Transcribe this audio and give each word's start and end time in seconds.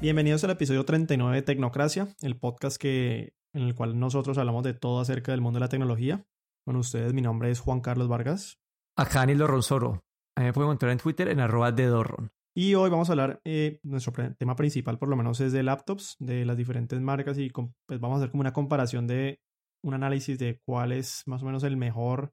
Bienvenidos 0.00 0.42
al 0.44 0.52
episodio 0.52 0.86
39 0.86 1.36
de 1.36 1.42
Tecnocracia, 1.42 2.08
el 2.22 2.34
podcast 2.34 2.80
que, 2.80 3.34
en 3.52 3.64
el 3.64 3.74
cual 3.74 4.00
nosotros 4.00 4.38
hablamos 4.38 4.64
de 4.64 4.72
todo 4.72 4.98
acerca 4.98 5.32
del 5.32 5.42
mundo 5.42 5.58
de 5.58 5.60
la 5.60 5.68
tecnología. 5.68 6.24
Con 6.64 6.76
ustedes, 6.76 7.12
mi 7.12 7.20
nombre 7.20 7.50
es 7.50 7.60
Juan 7.60 7.82
Carlos 7.82 8.08
Vargas. 8.08 8.58
Acá 8.96 9.26
Nilo 9.26 9.46
Ronsoro. 9.46 10.02
A 10.38 10.40
mí 10.40 10.46
me 10.46 10.52
pueden 10.54 10.70
encontrar 10.70 10.92
en 10.92 10.98
Twitter 10.98 11.28
en 11.28 11.40
arroba 11.40 11.70
de 11.70 11.84
Dorron. 11.84 12.30
Y 12.56 12.76
hoy 12.76 12.88
vamos 12.88 13.10
a 13.10 13.12
hablar, 13.12 13.42
eh, 13.44 13.78
nuestro 13.82 14.14
tema 14.38 14.56
principal 14.56 14.98
por 14.98 15.10
lo 15.10 15.16
menos 15.16 15.38
es 15.42 15.52
de 15.52 15.62
laptops, 15.62 16.16
de 16.18 16.46
las 16.46 16.56
diferentes 16.56 16.98
marcas 16.98 17.36
y 17.36 17.50
pues 17.50 18.00
vamos 18.00 18.16
a 18.16 18.22
hacer 18.22 18.30
como 18.30 18.40
una 18.40 18.54
comparación 18.54 19.06
de 19.06 19.38
un 19.84 19.92
análisis 19.92 20.38
de 20.38 20.62
cuál 20.66 20.92
es 20.92 21.24
más 21.26 21.42
o 21.42 21.46
menos 21.46 21.62
el 21.62 21.76
mejor 21.76 22.32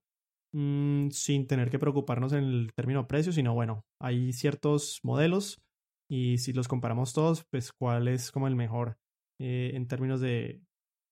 mmm, 0.54 1.10
sin 1.10 1.48
tener 1.48 1.70
que 1.70 1.80
preocuparnos 1.80 2.32
en 2.32 2.46
el 2.46 2.72
término 2.74 3.08
precio, 3.08 3.34
sino 3.34 3.54
bueno, 3.54 3.84
hay 4.02 4.32
ciertos 4.32 5.02
modelos 5.04 5.62
y 6.10 6.38
si 6.38 6.54
los 6.54 6.68
comparamos 6.68 7.14
todos, 7.14 7.46
pues 7.50 7.72
cuál 7.74 8.08
es 8.08 8.32
como 8.32 8.48
el 8.48 8.56
mejor 8.56 8.98
eh, 9.40 9.72
en 9.74 9.88
términos 9.88 10.22
de, 10.22 10.62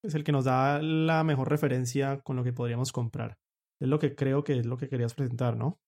es 0.04 0.16
el 0.16 0.24
que 0.24 0.32
nos 0.32 0.46
da 0.46 0.82
la 0.82 1.24
mejor 1.24 1.50
referencia 1.50 2.22
con 2.22 2.36
lo 2.36 2.44
que 2.44 2.54
podríamos 2.54 2.92
comprar. 2.92 3.38
Es 3.80 3.88
lo 3.88 4.00
que 4.00 4.16
creo 4.16 4.44
que 4.44 4.60
es 4.60 4.66
lo 4.66 4.78
que 4.78 4.88
querías 4.88 5.14
presentar, 5.14 5.58
¿no? 5.58 5.80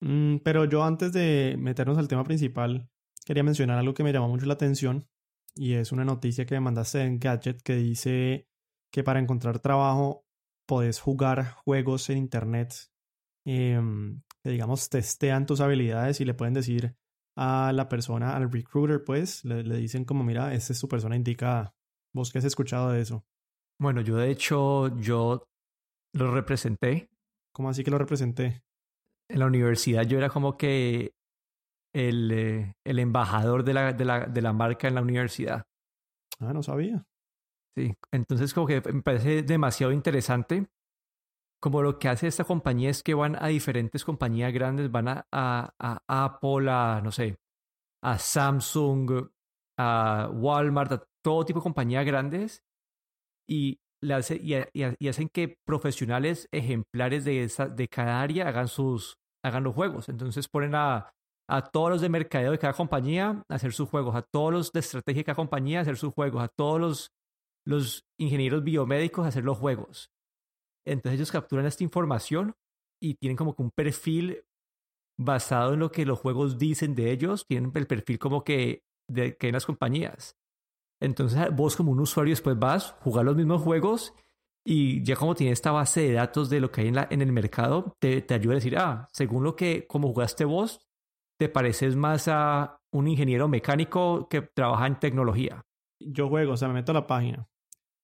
Mm, 0.00 0.38
pero 0.38 0.64
yo 0.64 0.84
antes 0.84 1.12
de 1.12 1.56
meternos 1.58 1.98
al 1.98 2.08
tema 2.08 2.24
principal, 2.24 2.88
quería 3.24 3.42
mencionar 3.42 3.78
algo 3.78 3.94
que 3.94 4.04
me 4.04 4.12
llamó 4.12 4.28
mucho 4.28 4.46
la 4.46 4.54
atención 4.54 5.06
y 5.54 5.74
es 5.74 5.92
una 5.92 6.04
noticia 6.04 6.46
que 6.46 6.54
me 6.54 6.60
mandaste 6.60 7.02
en 7.02 7.18
Gadget 7.18 7.62
que 7.62 7.74
dice 7.76 8.48
que 8.92 9.02
para 9.02 9.20
encontrar 9.20 9.58
trabajo 9.58 10.24
podés 10.66 11.00
jugar 11.00 11.52
juegos 11.64 12.08
en 12.10 12.18
internet 12.18 12.74
em, 13.44 14.22
que 14.42 14.50
digamos 14.50 14.88
testean 14.88 15.46
tus 15.46 15.60
habilidades 15.60 16.20
y 16.20 16.24
le 16.24 16.34
pueden 16.34 16.54
decir 16.54 16.96
a 17.40 17.72
la 17.72 17.88
persona, 17.88 18.36
al 18.36 18.50
recruiter, 18.50 19.04
pues, 19.04 19.44
le, 19.44 19.62
le 19.62 19.76
dicen 19.76 20.04
como, 20.04 20.24
mira, 20.24 20.52
esta 20.52 20.72
es 20.72 20.78
su 20.78 20.88
persona 20.88 21.14
indicada. 21.14 21.72
¿Vos 22.12 22.32
qué 22.32 22.38
has 22.38 22.44
escuchado 22.44 22.90
de 22.90 23.00
eso? 23.00 23.24
Bueno, 23.80 24.00
yo 24.00 24.16
de 24.16 24.30
hecho, 24.30 24.88
yo 24.98 25.44
lo 26.14 26.34
representé. 26.34 27.10
¿Cómo 27.54 27.70
así 27.70 27.84
que 27.84 27.92
lo 27.92 27.98
representé? 27.98 28.64
En 29.30 29.38
la 29.38 29.46
universidad 29.46 30.02
yo 30.02 30.18
era 30.18 30.30
como 30.30 30.56
que 30.56 31.12
el, 31.94 32.30
eh, 32.32 32.74
el 32.84 32.98
embajador 32.98 33.62
de 33.62 33.74
la, 33.74 33.92
de, 33.92 34.04
la, 34.04 34.26
de 34.26 34.42
la 34.42 34.52
marca 34.52 34.88
en 34.88 34.94
la 34.96 35.02
universidad. 35.02 35.64
Ah, 36.40 36.52
no 36.52 36.62
sabía. 36.62 37.04
Sí, 37.76 37.94
entonces 38.12 38.52
como 38.52 38.66
que 38.66 38.80
me 38.92 39.02
parece 39.02 39.42
demasiado 39.42 39.92
interesante. 39.92 40.66
Como 41.60 41.82
lo 41.82 41.98
que 41.98 42.08
hace 42.08 42.28
esta 42.28 42.44
compañía 42.44 42.90
es 42.90 43.02
que 43.02 43.14
van 43.14 43.36
a 43.42 43.48
diferentes 43.48 44.04
compañías 44.04 44.52
grandes, 44.52 44.90
van 44.90 45.08
a, 45.08 45.26
a, 45.32 45.72
a 45.78 46.24
Apple, 46.24 46.70
a, 46.70 47.00
no 47.02 47.10
sé, 47.10 47.36
a 48.02 48.18
Samsung, 48.18 49.28
a 49.78 50.30
Walmart, 50.32 50.92
a 50.92 51.04
todo 51.22 51.44
tipo 51.44 51.60
de 51.60 51.64
compañías 51.64 52.06
grandes 52.06 52.62
y, 53.48 53.80
le 54.00 54.14
hace, 54.14 54.40
y, 54.42 55.08
hacen 55.08 55.28
que 55.28 55.56
profesionales 55.66 56.48
ejemplares 56.52 57.24
de, 57.24 57.42
esa, 57.42 57.68
de 57.68 57.88
cada 57.88 58.20
área 58.20 58.48
hagan, 58.48 58.68
sus, 58.68 59.18
hagan 59.44 59.64
los 59.64 59.74
juegos. 59.74 60.08
Entonces 60.08 60.48
ponen 60.48 60.74
a, 60.74 61.10
a 61.48 61.62
todos 61.62 61.90
los 61.90 62.00
de 62.00 62.08
mercadeo 62.08 62.52
de 62.52 62.58
cada 62.58 62.74
compañía 62.74 63.42
a 63.48 63.54
hacer 63.54 63.72
sus 63.72 63.88
juegos, 63.88 64.14
a 64.14 64.22
todos 64.22 64.52
los 64.52 64.72
de 64.72 64.80
estrategia 64.80 65.20
de 65.20 65.24
cada 65.24 65.36
compañía 65.36 65.80
a 65.80 65.82
hacer 65.82 65.96
sus 65.96 66.12
juegos, 66.12 66.42
a 66.42 66.48
todos 66.48 66.80
los, 66.80 67.10
los 67.66 68.04
ingenieros 68.18 68.62
biomédicos 68.62 69.24
a 69.24 69.28
hacer 69.28 69.44
los 69.44 69.58
juegos. 69.58 70.10
Entonces 70.92 71.18
ellos 71.18 71.32
capturan 71.32 71.66
esta 71.66 71.84
información 71.84 72.54
y 73.00 73.14
tienen 73.14 73.36
como 73.36 73.54
que 73.54 73.62
un 73.62 73.70
perfil 73.70 74.44
basado 75.18 75.74
en 75.74 75.80
lo 75.80 75.90
que 75.90 76.06
los 76.06 76.18
juegos 76.18 76.58
dicen 76.58 76.94
de 76.94 77.10
ellos, 77.10 77.44
tienen 77.46 77.72
el 77.74 77.86
perfil 77.86 78.18
como 78.18 78.44
que 78.44 78.84
de 79.08 79.36
que 79.36 79.48
en 79.48 79.54
las 79.54 79.66
compañías. 79.66 80.36
Entonces 81.00 81.54
vos 81.54 81.76
como 81.76 81.92
un 81.92 82.00
usuario 82.00 82.32
después 82.32 82.58
vas, 82.58 82.92
jugar 83.00 83.24
los 83.24 83.36
mismos 83.36 83.62
juegos 83.62 84.14
y 84.64 85.02
ya 85.02 85.16
como 85.16 85.34
tiene 85.34 85.52
esta 85.52 85.70
base 85.70 86.02
de 86.02 86.12
datos 86.12 86.50
de 86.50 86.60
lo 86.60 86.70
que 86.70 86.82
hay 86.82 86.88
en 86.88 87.22
el 87.22 87.32
mercado, 87.32 87.96
te, 87.98 88.20
te 88.20 88.34
ayuda 88.34 88.54
a 88.54 88.56
decir, 88.56 88.76
ah, 88.76 89.08
según 89.12 89.44
lo 89.44 89.56
que, 89.56 89.86
como 89.86 90.08
jugaste 90.08 90.44
vos, 90.44 90.80
te 91.38 91.48
pareces 91.48 91.96
más 91.96 92.28
a 92.28 92.80
un 92.90 93.08
ingeniero 93.08 93.48
mecánico 93.48 94.28
que 94.28 94.42
trabaja 94.42 94.86
en 94.86 94.98
tecnología. 94.98 95.64
Yo 96.00 96.28
juego, 96.28 96.52
o 96.52 96.56
sea, 96.56 96.68
me 96.68 96.74
meto 96.74 96.92
a 96.92 96.96
la 96.96 97.06
página, 97.06 97.48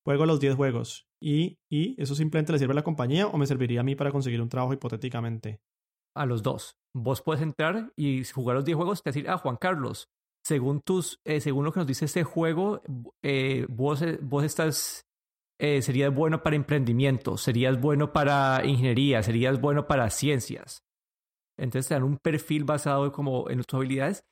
juego 0.04 0.24
los 0.26 0.40
10 0.40 0.54
juegos 0.54 1.06
y, 1.24 1.58
y 1.70 2.00
eso 2.00 2.14
simplemente 2.14 2.52
le 2.52 2.58
sirve 2.58 2.72
a 2.72 2.74
la 2.74 2.84
compañía 2.84 3.26
o 3.26 3.38
me 3.38 3.46
serviría 3.46 3.80
a 3.80 3.82
mí 3.82 3.96
para 3.96 4.12
conseguir 4.12 4.42
un 4.42 4.50
trabajo 4.50 4.74
hipotéticamente. 4.74 5.62
A 6.14 6.26
los 6.26 6.42
dos. 6.42 6.76
Vos 6.94 7.22
puedes 7.22 7.42
entrar 7.42 7.92
y 7.96 8.24
jugar 8.24 8.56
los 8.56 8.64
10 8.66 8.76
juegos 8.76 9.00
y 9.00 9.08
decir, 9.08 9.30
ah, 9.30 9.38
Juan 9.38 9.56
Carlos, 9.56 10.10
según 10.44 10.82
tus, 10.82 11.20
eh, 11.24 11.40
según 11.40 11.64
lo 11.64 11.72
que 11.72 11.80
nos 11.80 11.86
dice 11.86 12.04
este 12.04 12.24
juego, 12.24 12.82
eh, 13.22 13.64
vos, 13.70 14.04
vos 14.20 14.44
estás, 14.44 15.06
eh, 15.58 15.80
serías 15.80 16.14
bueno 16.14 16.42
para 16.42 16.56
emprendimiento, 16.56 17.38
serías 17.38 17.80
bueno 17.80 18.12
para 18.12 18.60
ingeniería, 18.64 19.22
serías 19.22 19.58
bueno 19.60 19.86
para 19.86 20.10
ciencias. 20.10 20.84
Entonces 21.58 21.88
te 21.88 21.94
dan 21.94 22.02
un 22.02 22.18
perfil 22.18 22.64
basado 22.64 23.10
como 23.12 23.48
en 23.48 23.64
tus 23.64 23.78
habilidades 23.78 24.24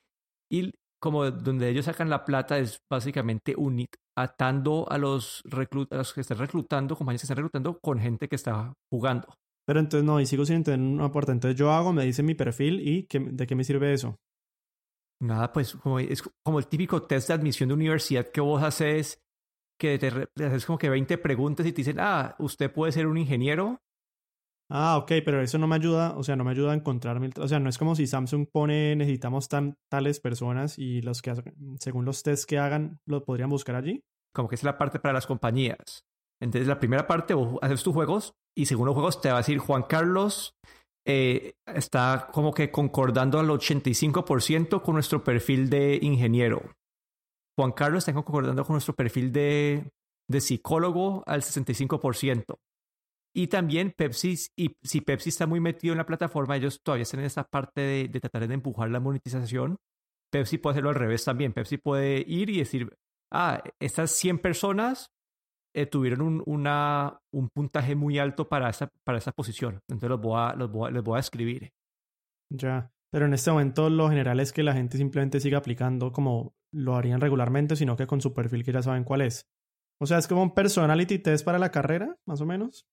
y 0.51 0.71
como 1.03 1.29
donde 1.29 1.67
ellos 1.67 1.83
sacan 1.83 2.09
la 2.09 2.23
plata 2.23 2.57
es 2.57 2.81
básicamente 2.89 3.55
un, 3.57 3.85
atando 4.17 4.89
a 4.89 4.97
los, 4.97 5.41
reclut 5.43 5.91
a 5.91 5.97
los 5.97 6.13
que 6.13 6.21
están 6.21 6.37
reclutando, 6.37 6.95
compañías 6.95 7.23
que 7.23 7.25
están 7.25 7.35
reclutando 7.35 7.77
con 7.81 7.99
gente 7.99 8.29
que 8.29 8.37
está 8.37 8.71
jugando. 8.89 9.35
Pero 9.67 9.81
entonces 9.81 10.05
no, 10.05 10.21
y 10.21 10.25
sigo 10.25 10.45
sin 10.45 10.57
entender 10.57 10.79
una 10.79 11.11
puerta. 11.11 11.33
Entonces 11.33 11.59
yo 11.59 11.73
hago, 11.73 11.91
me 11.91 12.05
dice 12.05 12.23
mi 12.23 12.35
perfil 12.35 12.79
y 12.87 13.03
¿qué, 13.03 13.19
¿de 13.19 13.45
qué 13.45 13.53
me 13.53 13.65
sirve 13.65 13.91
eso? 13.91 14.15
Nada, 15.21 15.51
pues 15.51 15.75
como, 15.75 15.99
es 15.99 16.23
como 16.41 16.59
el 16.59 16.67
típico 16.67 17.01
test 17.01 17.27
de 17.27 17.33
admisión 17.33 17.67
de 17.67 17.75
universidad 17.75 18.31
que 18.31 18.39
vos 18.39 18.63
haces, 18.63 19.21
que 19.77 19.99
te, 19.99 20.09
te 20.33 20.45
haces 20.45 20.65
como 20.65 20.77
que 20.77 20.89
20 20.89 21.17
preguntas 21.17 21.65
y 21.65 21.73
te 21.73 21.81
dicen, 21.81 21.97
ah, 21.99 22.33
usted 22.39 22.71
puede 22.71 22.93
ser 22.93 23.07
un 23.07 23.17
ingeniero. 23.17 23.81
Ah, 24.75 24.97
ok, 24.97 25.11
pero 25.23 25.39
eso 25.39 25.59
no 25.59 25.67
me 25.67 25.75
ayuda, 25.75 26.17
o 26.17 26.23
sea, 26.23 26.35
no 26.35 26.43
me 26.43 26.49
ayuda 26.49 26.71
a 26.71 26.75
encontrarme, 26.75 27.29
o 27.37 27.47
sea, 27.47 27.59
no 27.59 27.69
es 27.69 27.77
como 27.77 27.95
si 27.95 28.07
Samsung 28.07 28.47
pone, 28.51 28.95
necesitamos 28.95 29.47
tan, 29.47 29.75
tales 29.87 30.19
personas 30.19 30.79
y 30.79 31.03
los 31.03 31.21
que, 31.21 31.31
según 31.79 32.05
los 32.05 32.23
tests 32.23 32.47
que 32.47 32.57
hagan, 32.57 32.99
lo 33.05 33.23
podrían 33.23 33.51
buscar 33.51 33.75
allí. 33.75 34.01
Como 34.33 34.49
que 34.49 34.55
es 34.55 34.63
la 34.63 34.79
parte 34.79 34.97
para 34.97 35.13
las 35.13 35.27
compañías. 35.27 36.05
Entonces, 36.41 36.67
la 36.67 36.79
primera 36.79 37.05
parte, 37.05 37.35
haces 37.61 37.83
tus 37.83 37.93
juegos 37.93 38.33
y 38.57 38.65
según 38.65 38.87
los 38.87 38.95
juegos 38.95 39.21
te 39.21 39.29
va 39.29 39.35
a 39.35 39.41
decir 39.41 39.59
Juan 39.59 39.83
Carlos 39.83 40.55
eh, 41.05 41.53
está 41.67 42.29
como 42.33 42.51
que 42.51 42.71
concordando 42.71 43.39
al 43.39 43.49
85% 43.49 44.81
con 44.81 44.95
nuestro 44.95 45.23
perfil 45.23 45.69
de 45.69 45.99
ingeniero. 46.01 46.63
Juan 47.59 47.73
Carlos 47.73 47.99
está 47.99 48.13
concordando 48.15 48.65
con 48.65 48.73
nuestro 48.73 48.95
perfil 48.95 49.31
de, 49.31 49.91
de 50.27 50.41
psicólogo 50.41 51.21
al 51.27 51.43
65%. 51.43 52.55
Y 53.35 53.47
también 53.47 53.93
Pepsi, 53.97 54.35
y 54.55 54.75
si 54.83 55.01
Pepsi 55.01 55.29
está 55.29 55.47
muy 55.47 55.59
metido 55.59 55.93
en 55.93 55.97
la 55.97 56.05
plataforma, 56.05 56.55
ellos 56.55 56.81
todavía 56.83 57.03
están 57.03 57.21
en 57.21 57.25
esa 57.25 57.43
parte 57.43 57.81
de, 57.81 58.07
de 58.07 58.19
tratar 58.19 58.47
de 58.47 58.53
empujar 58.53 58.89
la 58.91 58.99
monetización. 58.99 59.77
Pepsi 60.31 60.57
puede 60.57 60.73
hacerlo 60.73 60.89
al 60.89 60.95
revés 60.95 61.25
también. 61.25 61.53
Pepsi 61.53 61.77
puede 61.77 62.23
ir 62.27 62.49
y 62.49 62.59
decir, 62.59 62.95
ah, 63.31 63.63
estas 63.79 64.11
100 64.11 64.39
personas 64.39 65.11
eh, 65.75 65.87
tuvieron 65.87 66.21
un, 66.21 66.43
una, 66.45 67.19
un 67.31 67.49
puntaje 67.49 67.95
muy 67.95 68.19
alto 68.19 68.47
para 68.47 68.69
esa, 68.69 68.89
para 69.03 69.17
esa 69.17 69.31
posición. 69.31 69.79
Entonces 69.87 70.09
los 70.09 70.21
voy, 70.21 70.39
a, 70.39 70.53
los 70.53 70.71
voy 70.71 70.89
a, 70.89 70.91
les 70.91 71.03
voy 71.03 71.17
a 71.17 71.19
escribir. 71.19 71.71
Ya, 72.51 72.91
pero 73.11 73.25
en 73.25 73.33
este 73.33 73.51
momento 73.51 73.89
lo 73.89 74.09
general 74.09 74.39
es 74.39 74.53
que 74.53 74.61
la 74.61 74.73
gente 74.73 74.97
simplemente 74.97 75.39
siga 75.39 75.57
aplicando 75.57 76.11
como 76.11 76.55
lo 76.71 76.95
harían 76.95 77.21
regularmente, 77.21 77.75
sino 77.75 77.95
que 77.95 78.05
con 78.05 78.21
su 78.21 78.33
perfil 78.33 78.63
que 78.63 78.71
ya 78.71 78.83
saben 78.83 79.03
cuál 79.03 79.21
es. 79.21 79.47
O 79.99 80.05
sea, 80.05 80.19
es 80.19 80.27
como 80.27 80.43
un 80.43 80.53
personality 80.53 81.19
test 81.19 81.45
para 81.45 81.59
la 81.59 81.71
carrera, 81.71 82.15
más 82.27 82.41
o 82.41 82.45
menos. 82.45 82.85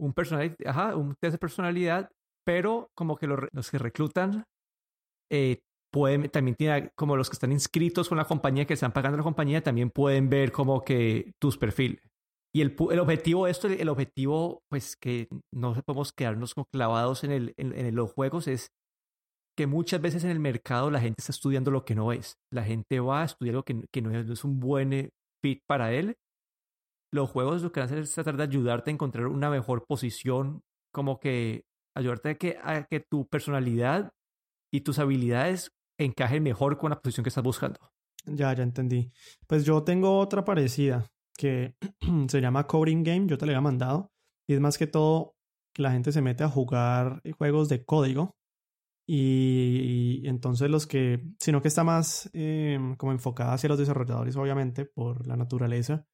Un 0.00 0.12
personality, 0.12 0.64
ajá, 0.66 0.96
un 0.96 1.14
test 1.20 1.32
de 1.32 1.38
personalidad, 1.38 2.10
pero 2.44 2.90
como 2.96 3.16
que 3.16 3.26
los, 3.26 3.40
los 3.52 3.70
que 3.70 3.78
reclutan 3.78 4.44
eh, 5.30 5.60
pueden, 5.92 6.28
también 6.30 6.56
tiene 6.56 6.90
como 6.96 7.16
los 7.16 7.28
que 7.28 7.34
están 7.34 7.52
inscritos 7.52 8.08
con 8.08 8.18
la 8.18 8.24
compañía, 8.24 8.66
que 8.66 8.74
están 8.74 8.92
pagando 8.92 9.18
la 9.18 9.24
compañía, 9.24 9.62
también 9.62 9.90
pueden 9.90 10.28
ver 10.28 10.50
como 10.52 10.82
que 10.82 11.32
tus 11.40 11.58
perfiles. 11.58 12.02
Y 12.54 12.60
el, 12.60 12.76
el 12.90 12.98
objetivo 12.98 13.46
de 13.46 13.50
esto, 13.50 13.68
el 13.68 13.88
objetivo, 13.88 14.62
pues 14.68 14.96
que 14.96 15.28
no 15.54 15.74
podemos 15.86 16.12
quedarnos 16.12 16.54
clavados 16.70 17.24
en, 17.24 17.32
el, 17.32 17.54
en, 17.56 17.94
los 17.94 18.12
juegos, 18.12 18.46
es 18.46 18.68
que 19.56 19.66
muchas 19.66 20.02
veces 20.02 20.24
en 20.24 20.30
el 20.30 20.40
mercado 20.40 20.90
la 20.90 21.00
gente 21.00 21.20
está 21.20 21.32
estudiando 21.32 21.70
lo 21.70 21.84
que 21.84 21.94
no 21.94 22.12
es. 22.12 22.36
La 22.52 22.64
gente 22.64 23.00
va 23.00 23.22
a 23.22 23.24
estudiar 23.24 23.54
lo 23.54 23.64
que, 23.64 23.86
que 23.90 24.02
no 24.02 24.10
es 24.18 24.44
un 24.44 24.60
buen 24.60 25.10
fit 25.42 25.60
para 25.66 25.92
él. 25.94 26.16
Los 27.12 27.30
juegos 27.30 27.62
lo 27.62 27.72
que 27.72 27.80
hacer 27.80 27.98
es 27.98 28.14
tratar 28.14 28.36
de 28.36 28.44
ayudarte 28.44 28.90
a 28.90 28.94
encontrar 28.94 29.26
una 29.26 29.50
mejor 29.50 29.84
posición, 29.86 30.62
como 30.92 31.20
que 31.20 31.64
ayudarte 31.94 32.58
a 32.62 32.84
que, 32.84 33.00
tu 33.00 33.28
personalidad 33.28 34.12
y 34.72 34.80
tus 34.80 34.98
habilidades 34.98 35.70
encaje 35.98 36.40
mejor 36.40 36.78
con 36.78 36.90
la 36.90 37.00
posición 37.00 37.22
que 37.22 37.28
estás 37.28 37.44
buscando. 37.44 37.78
Ya, 38.24 38.54
ya 38.54 38.62
entendí. 38.62 39.10
Pues 39.46 39.64
yo 39.64 39.82
tengo 39.82 40.18
otra 40.18 40.44
parecida 40.44 41.06
que 41.36 41.76
se 42.28 42.40
llama 42.40 42.66
Coding 42.66 43.02
Game, 43.02 43.26
yo 43.26 43.36
te 43.36 43.46
la 43.46 43.52
había 43.52 43.60
mandado. 43.60 44.10
Y 44.48 44.54
es 44.54 44.60
más 44.60 44.78
que 44.78 44.86
todo 44.86 45.34
que 45.74 45.82
la 45.82 45.92
gente 45.92 46.12
se 46.12 46.22
mete 46.22 46.44
a 46.44 46.48
jugar 46.48 47.22
juegos 47.36 47.68
de 47.68 47.84
código. 47.84 48.36
Y, 49.06 50.22
entonces 50.26 50.70
los 50.70 50.86
que, 50.86 51.22
sino 51.38 51.60
que 51.60 51.68
está 51.68 51.84
más 51.84 52.30
em, 52.32 52.94
como 52.96 53.12
enfocada 53.12 53.52
hacia 53.52 53.68
los 53.68 53.78
desarrolladores, 53.78 54.36
obviamente, 54.36 54.86
por 54.86 55.26
la 55.26 55.36
naturaleza. 55.36 56.06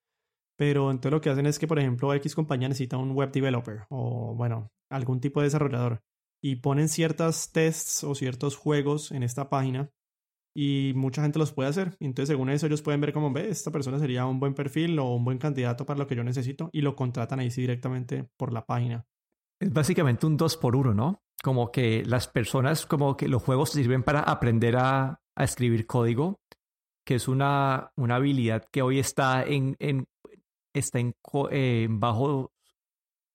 Pero 0.58 0.90
entonces 0.90 1.12
lo 1.12 1.20
que 1.20 1.30
hacen 1.30 1.46
es 1.46 1.58
que, 1.58 1.68
por 1.68 1.78
ejemplo, 1.78 2.12
X 2.14 2.34
compañía 2.34 2.68
necesita 2.68 2.96
un 2.96 3.12
web 3.12 3.30
developer 3.30 3.86
o, 3.90 4.34
bueno, 4.34 4.72
algún 4.90 5.20
tipo 5.20 5.40
de 5.40 5.44
desarrollador. 5.46 6.02
Y 6.42 6.56
ponen 6.56 6.88
ciertas 6.88 7.52
tests 7.52 8.02
o 8.02 8.14
ciertos 8.16 8.56
juegos 8.56 9.12
en 9.12 9.22
esta 9.22 9.48
página 9.48 9.90
y 10.56 10.92
mucha 10.96 11.22
gente 11.22 11.38
los 11.38 11.52
puede 11.52 11.68
hacer. 11.68 11.96
Entonces, 12.00 12.30
según 12.30 12.50
eso, 12.50 12.66
ellos 12.66 12.82
pueden 12.82 13.00
ver 13.00 13.12
cómo 13.12 13.32
ve, 13.32 13.48
esta 13.48 13.70
persona 13.70 14.00
sería 14.00 14.26
un 14.26 14.40
buen 14.40 14.54
perfil 14.54 14.98
o 14.98 15.14
un 15.14 15.24
buen 15.24 15.38
candidato 15.38 15.86
para 15.86 15.98
lo 15.98 16.08
que 16.08 16.16
yo 16.16 16.24
necesito 16.24 16.70
y 16.72 16.80
lo 16.80 16.96
contratan 16.96 17.38
ahí 17.38 17.52
sí 17.52 17.60
directamente 17.60 18.28
por 18.36 18.52
la 18.52 18.66
página. 18.66 19.06
Es 19.60 19.72
básicamente 19.72 20.26
un 20.26 20.36
dos 20.36 20.56
por 20.56 20.74
uno, 20.74 20.92
¿no? 20.92 21.22
Como 21.40 21.70
que 21.70 22.04
las 22.04 22.26
personas, 22.26 22.84
como 22.84 23.16
que 23.16 23.28
los 23.28 23.44
juegos 23.44 23.70
sirven 23.70 24.02
para 24.02 24.20
aprender 24.20 24.76
a, 24.76 25.20
escribir 25.36 25.86
código, 25.86 26.40
que 27.06 27.14
es 27.14 27.28
una, 27.28 27.92
una 27.94 28.16
habilidad 28.16 28.64
que 28.72 28.82
hoy 28.82 28.98
está 28.98 29.44
en, 29.44 29.76
en 29.78 30.08
está 30.78 30.98
en, 31.00 31.14
eh, 31.50 31.86
bajo, 31.90 32.52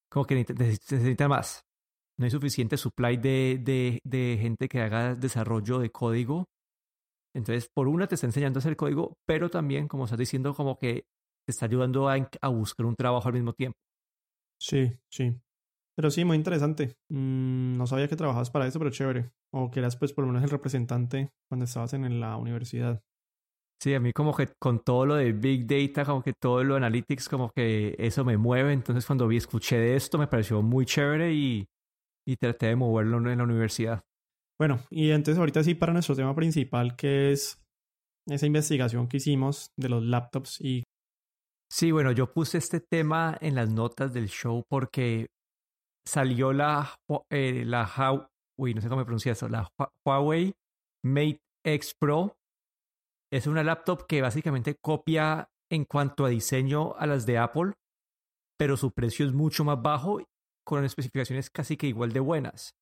como 0.10 0.26
que 0.26 0.36
necesita 0.36 1.28
más. 1.28 1.66
No 2.18 2.26
hay 2.26 2.32
suficiente 2.32 2.78
supply 2.78 3.18
de, 3.18 3.60
de, 3.62 4.00
de 4.04 4.38
gente 4.40 4.68
que 4.68 4.82
haga 4.82 5.16
desarrollo 5.16 5.80
de 5.80 5.90
código 5.92 6.48
entonces, 7.36 7.70
por 7.74 7.88
una 7.88 8.08
te 8.08 8.16
está 8.16 8.28
enseñando 8.28 8.60
a 8.60 8.62
hacer 8.62 8.76
código, 8.76 9.18
pero 9.26 9.50
también, 9.50 9.88
como 9.88 10.06
estás 10.06 10.20
diciendo, 10.20 10.54
como 10.54 10.78
que 10.78 11.06
te 11.46 11.52
está 11.52 11.66
ayudando 11.66 12.08
a, 12.08 12.16
a 12.42 12.48
buscar 12.50 12.86
un 12.86 12.96
trabajo 12.96 13.28
al 13.28 13.34
mismo 13.34 13.54
tiempo. 13.54 13.78
Sí, 14.60 14.94
sí. 15.10 15.36
Pero 15.96 16.10
sí, 16.10 16.26
muy 16.26 16.38
interesante. 16.38 16.96
Mm, 17.10 17.76
no 17.76 17.88
sabía 17.88 18.08
que 18.08 18.16
trabajabas 18.16 18.52
para 18.52 18.68
eso, 18.68 18.80
pero 18.80 18.92
chévere. 18.92 19.32
O 19.52 19.70
que 19.70 19.80
eras, 19.80 19.98
pues, 19.98 20.14
por 20.14 20.24
lo 20.24 20.32
menos 20.32 20.44
el 20.44 20.50
representante 20.50 21.32
cuando 21.50 21.66
estabas 21.66 21.94
en, 21.94 22.20
la 22.20 22.38
universidad. 22.38 23.04
Sí, 23.84 23.94
a 23.94 24.00
mí 24.00 24.14
como 24.14 24.34
que 24.34 24.48
con 24.62 24.80
todo 24.80 25.06
lo 25.06 25.16
de 25.16 25.34
Big 25.34 25.68
Data, 25.68 26.06
como 26.06 26.24
que 26.24 26.32
todo 26.32 26.64
lo 26.64 26.76
de 26.76 26.78
Analytics, 26.78 27.28
como 27.28 27.52
que 27.52 27.98
eso 28.00 28.24
me 28.24 28.38
mueve. 28.38 28.72
Entonces 28.72 29.06
cuando 29.06 29.28
vi, 29.28 29.36
escuché 29.36 29.78
de 29.78 29.98
esto, 29.98 30.18
me 30.18 30.28
pareció 30.28 30.62
muy 30.62 30.86
chévere 30.86 31.34
y, 31.34 31.66
y 32.26 32.38
traté 32.38 32.68
de 32.68 32.78
moverlo 32.78 33.18
en 33.30 33.38
la 33.38 33.44
universidad. 33.44 34.02
Bueno, 34.58 34.80
y 34.90 35.12
entonces 35.12 35.38
ahorita 35.38 35.66
sí 35.66 35.76
para 35.76 35.92
nuestro 35.92 36.16
tema 36.16 36.34
principal, 36.34 36.96
que 36.96 37.34
es 37.34 37.62
esa 38.30 38.46
investigación 38.46 39.10
que 39.10 39.18
hicimos 39.18 39.68
de 39.78 39.90
los 39.90 40.02
laptops 40.02 40.62
y... 40.62 40.86
Sí, 41.70 41.92
bueno, 41.92 42.14
yo 42.14 42.32
puse 42.32 42.60
este 42.60 42.80
tema 42.80 43.38
en 43.42 43.56
las 43.56 43.70
notas 43.70 44.14
del 44.14 44.30
show 44.30 44.64
porque 44.70 45.28
salió 46.08 46.54
la, 46.54 46.96
eh, 47.30 47.66
la 47.66 48.30
Uy, 48.58 48.76
no 48.76 48.80
sé 48.80 48.88
cómo 48.88 49.00
me 49.00 49.06
pronuncia 49.06 49.34
eso, 49.34 49.50
la 49.50 49.68
Huawei 50.08 50.54
Mate 51.04 51.40
X 51.66 51.96
Pro. 52.00 52.38
Es 53.34 53.48
una 53.48 53.64
laptop 53.64 54.06
que 54.06 54.22
básicamente 54.22 54.76
copia 54.80 55.50
en 55.72 55.86
cuanto 55.86 56.24
a 56.24 56.30
diseño 56.30 56.94
a 56.98 57.08
las 57.08 57.26
de 57.26 57.40
Apple, 57.40 57.74
pero 58.60 58.78
su 58.78 58.92
precio 58.92 59.26
es 59.26 59.34
mucho 59.34 59.64
más 59.64 59.82
bajo 59.82 60.22
con 60.64 60.86
especificaciones 60.86 61.50
casi 61.50 61.76
que 61.76 61.88
igual 61.88 62.14
de 62.14 62.20
buenas. 62.20 62.76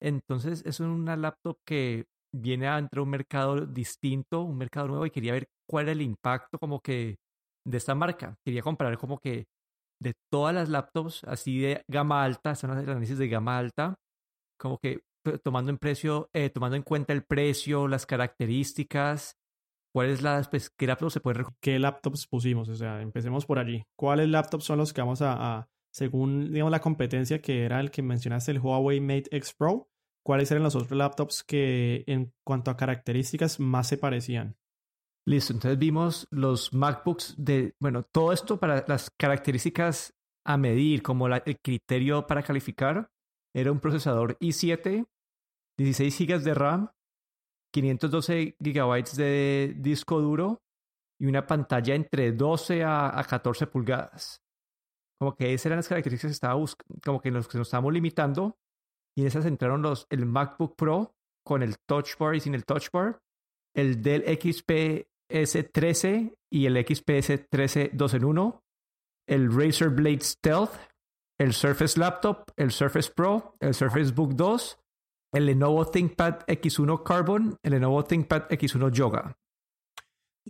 Entonces 0.00 0.62
es 0.64 0.78
una 0.78 1.16
laptop 1.16 1.56
que 1.66 2.04
viene 2.32 2.68
a 2.68 2.78
entrar 2.78 3.00
a 3.00 3.02
un 3.02 3.10
mercado 3.10 3.66
distinto, 3.66 4.42
un 4.42 4.56
mercado 4.56 4.86
nuevo 4.86 5.04
y 5.04 5.10
quería 5.10 5.32
ver 5.32 5.48
cuál 5.68 5.86
era 5.86 5.92
el 5.94 6.02
impacto 6.02 6.60
como 6.60 6.78
que 6.78 7.16
de 7.66 7.76
esta 7.76 7.96
marca. 7.96 8.36
Quería 8.46 8.62
comparar 8.62 8.98
como 8.98 9.18
que 9.18 9.46
de 10.00 10.12
todas 10.30 10.54
las 10.54 10.68
laptops 10.68 11.24
así 11.24 11.58
de 11.58 11.82
gama 11.88 12.22
alta, 12.22 12.54
son 12.54 12.70
las 12.70 12.86
análisis 12.86 13.18
de 13.18 13.26
gama 13.26 13.58
alta, 13.58 13.96
como 14.60 14.78
que 14.78 15.00
tomando 15.42 15.72
en 15.72 15.78
precio, 15.78 16.28
eh, 16.32 16.50
tomando 16.50 16.76
en 16.76 16.84
cuenta 16.84 17.12
el 17.12 17.24
precio, 17.24 17.88
las 17.88 18.06
características, 18.06 19.34
cuáles 19.92 20.20
pues, 20.50 20.70
qué 20.70 20.86
laptops 20.86 21.12
se 21.14 21.20
pueden 21.20 21.44
¿Qué 21.60 21.78
laptops 21.78 22.26
pusimos? 22.26 22.68
O 22.68 22.74
sea, 22.74 23.02
empecemos 23.02 23.46
por 23.46 23.58
allí. 23.58 23.84
¿Cuáles 23.96 24.28
laptops 24.28 24.64
son 24.64 24.78
los 24.78 24.92
que 24.92 25.00
vamos 25.00 25.20
a 25.22 25.68
según 25.90 26.52
digamos 26.52 26.70
la 26.70 26.80
competencia 26.80 27.40
que 27.40 27.64
era 27.64 27.80
el 27.80 27.90
que 27.90 28.02
mencionaste, 28.02 28.52
el 28.52 28.60
Huawei 28.60 29.00
Mate 29.00 29.36
X 29.36 29.54
Pro, 29.54 29.90
¿cuáles 30.24 30.50
eran 30.50 30.62
los 30.62 30.76
otros 30.76 30.96
laptops 30.96 31.42
que 31.42 32.04
en 32.06 32.32
cuanto 32.44 32.70
a 32.70 32.76
características 32.76 33.58
más 33.60 33.88
se 33.88 33.98
parecían? 33.98 34.56
Listo, 35.26 35.52
entonces 35.52 35.78
vimos 35.78 36.26
los 36.30 36.72
MacBooks 36.72 37.34
de, 37.36 37.74
bueno, 37.80 38.02
todo 38.02 38.32
esto 38.32 38.58
para 38.58 38.84
las 38.86 39.10
características 39.10 40.14
a 40.46 40.56
medir, 40.56 41.02
como 41.02 41.26
el 41.26 41.60
criterio 41.60 42.26
para 42.26 42.42
calificar, 42.42 43.10
era 43.54 43.70
un 43.70 43.80
procesador 43.80 44.38
i7, 44.38 45.06
16 45.76 46.18
GB 46.18 46.42
de 46.42 46.54
RAM, 46.54 46.90
512 47.80 48.56
GB 48.58 49.04
de 49.16 49.74
disco 49.78 50.20
duro 50.20 50.62
y 51.20 51.26
una 51.26 51.46
pantalla 51.46 51.94
entre 51.94 52.32
12 52.32 52.84
a 52.84 53.24
14 53.28 53.66
pulgadas. 53.66 54.42
Como 55.18 55.34
que 55.34 55.52
esas 55.52 55.66
eran 55.66 55.78
las 55.78 55.88
características 55.88 56.30
que 56.30 56.34
estaba 56.34 56.64
como 57.04 57.20
que 57.20 57.30
los 57.30 57.48
que 57.48 57.58
nos 57.58 57.66
estábamos 57.66 57.92
limitando. 57.92 58.56
Y 59.16 59.22
en 59.22 59.26
esas 59.26 59.46
entraron 59.46 59.82
los, 59.82 60.06
el 60.10 60.26
MacBook 60.26 60.76
Pro 60.76 61.14
con 61.44 61.62
el 61.62 61.76
Touch 61.78 62.16
Bar 62.18 62.36
y 62.36 62.40
sin 62.40 62.54
el 62.54 62.64
Touch 62.64 62.90
Bar, 62.92 63.20
el 63.74 64.00
Dell 64.00 64.22
XPS 64.22 65.72
13 65.72 66.38
y 66.52 66.66
el 66.66 66.86
XPS 66.86 67.48
13 67.48 67.90
2 67.94 68.14
en 68.14 68.24
1, 68.24 68.62
el 69.26 69.52
Razer 69.52 69.88
Blade 69.88 70.20
Stealth, 70.20 70.72
el 71.40 71.52
Surface 71.52 71.98
Laptop, 71.98 72.50
el 72.56 72.70
Surface 72.70 73.10
Pro, 73.10 73.56
el 73.60 73.74
Surface 73.74 74.12
Book 74.12 74.36
2, 74.36 74.77
el 75.32 75.46
Lenovo 75.46 75.86
ThinkPad 75.86 76.46
X1 76.46 77.02
Carbon, 77.02 77.56
el 77.62 77.72
Lenovo 77.72 78.04
ThinkPad 78.04 78.48
X1 78.48 78.92
Yoga. 78.92 79.36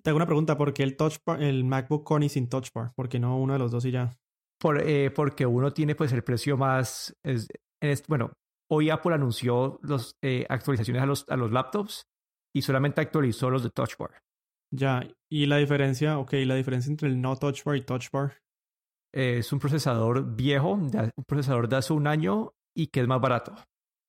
Te 0.03 0.11
hago 0.11 0.17
una 0.17 0.27
pregunta, 0.27 0.57
¿por 0.57 0.73
qué 0.73 0.85
el, 0.85 0.97
touch 0.97 1.17
bar, 1.27 1.43
el 1.43 1.65
MacBook 1.65 2.05
con 2.05 2.23
y 2.23 2.29
sin 2.29 2.49
Touch 2.49 2.69
Bar? 2.73 2.93
¿Por 2.95 3.09
qué 3.09 3.19
no 3.19 3.37
uno 3.37 3.55
de 3.55 3.59
los 3.59 3.73
dos 3.73 3.85
y 3.85 3.91
ya? 3.91 4.17
por, 4.59 4.83
eh, 4.83 5.11
porque 5.11 5.47
uno 5.47 5.73
tiene 5.73 5.95
pues 5.95 6.13
el 6.13 6.23
precio 6.23 6.57
más, 6.57 7.17
es, 7.23 7.49
bueno, 8.09 8.33
hoy 8.71 8.91
Apple 8.91 9.15
anunció 9.15 9.79
las 9.83 10.17
eh, 10.23 10.45
actualizaciones 10.49 11.03
a 11.03 11.07
los, 11.07 11.25
a 11.29 11.37
los 11.37 11.53
laptops 11.53 12.07
y 12.55 12.63
solamente 12.63 13.01
actualizó 13.01 13.51
los 13.51 13.63
de 13.63 13.71
Touch 13.71 13.97
Bar. 13.99 14.23
Ya, 14.71 15.09
y 15.31 15.47
la 15.47 15.57
diferencia, 15.57 16.19
ok, 16.19 16.33
la 16.45 16.57
diferencia 16.57 16.91
entre 16.91 17.09
el 17.09 17.21
no 17.21 17.37
Touch 17.37 17.65
Bar 17.65 17.77
y 17.77 17.83
Touch 17.83 18.11
Bar. 18.13 18.39
es 19.15 19.53
un 19.53 19.59
procesador 19.59 20.37
viejo, 20.37 20.73
un 20.73 21.25
procesador 21.27 21.69
de 21.69 21.77
hace 21.77 21.93
un 21.93 22.07
año 22.07 22.53
y 22.77 22.89
que 22.89 23.01
es 23.01 23.09
más 23.09 23.21
barato. 23.21 23.55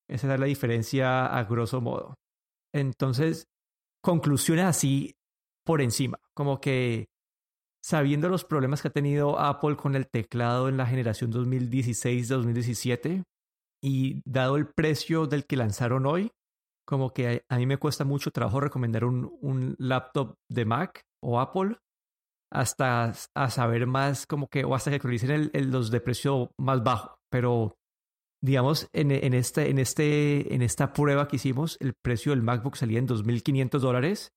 Esa 0.09 0.33
es 0.33 0.39
la 0.39 0.45
diferencia 0.45 1.25
a 1.25 1.43
grosso 1.43 1.81
modo. 1.81 2.15
Entonces, 2.73 3.45
conclusiones 4.03 4.65
así 4.65 5.15
por 5.65 5.81
encima, 5.81 6.19
como 6.33 6.59
que 6.59 7.05
sabiendo 7.83 8.27
los 8.29 8.43
problemas 8.43 8.81
que 8.81 8.87
ha 8.89 8.91
tenido 8.91 9.39
Apple 9.39 9.75
con 9.75 9.95
el 9.95 10.07
teclado 10.07 10.67
en 10.67 10.77
la 10.77 10.85
generación 10.85 11.31
2016-2017 11.31 13.23
y 13.81 14.21
dado 14.25 14.57
el 14.57 14.67
precio 14.67 15.27
del 15.27 15.45
que 15.45 15.57
lanzaron 15.57 16.05
hoy, 16.05 16.31
como 16.85 17.13
que 17.13 17.43
a, 17.47 17.57
mí 17.57 17.65
me 17.65 17.77
cuesta 17.77 18.03
mucho 18.03 18.31
trabajo 18.31 18.59
recomendar 18.59 19.05
un, 19.05 19.37
un, 19.41 19.75
laptop 19.77 20.35
de 20.49 20.65
Mac 20.65 21.03
o 21.23 21.39
Apple 21.39 21.77
hasta 22.51 23.13
a 23.35 23.49
saber 23.51 23.85
más 23.85 24.25
como 24.25 24.47
que 24.47 24.65
o 24.65 24.73
hasta 24.73 24.89
que 24.89 24.95
actualicen 24.95 25.51
el, 25.53 25.69
los 25.69 25.91
de 25.91 26.01
precio 26.01 26.51
más 26.57 26.83
bajo. 26.83 27.19
Pero 27.31 27.75
digamos, 28.41 28.89
en, 28.93 29.11
en, 29.11 29.33
este, 29.33 29.69
en, 29.69 29.79
este, 29.79 30.53
en 30.53 30.61
esta 30.61 30.93
prueba 30.93 31.27
que 31.27 31.35
hicimos, 31.35 31.77
el 31.79 31.93
precio 31.93 32.31
del 32.31 32.41
MacBook 32.41 32.75
salía 32.75 32.99
en 32.99 33.07
2.500 33.07 33.79
dólares 33.79 34.33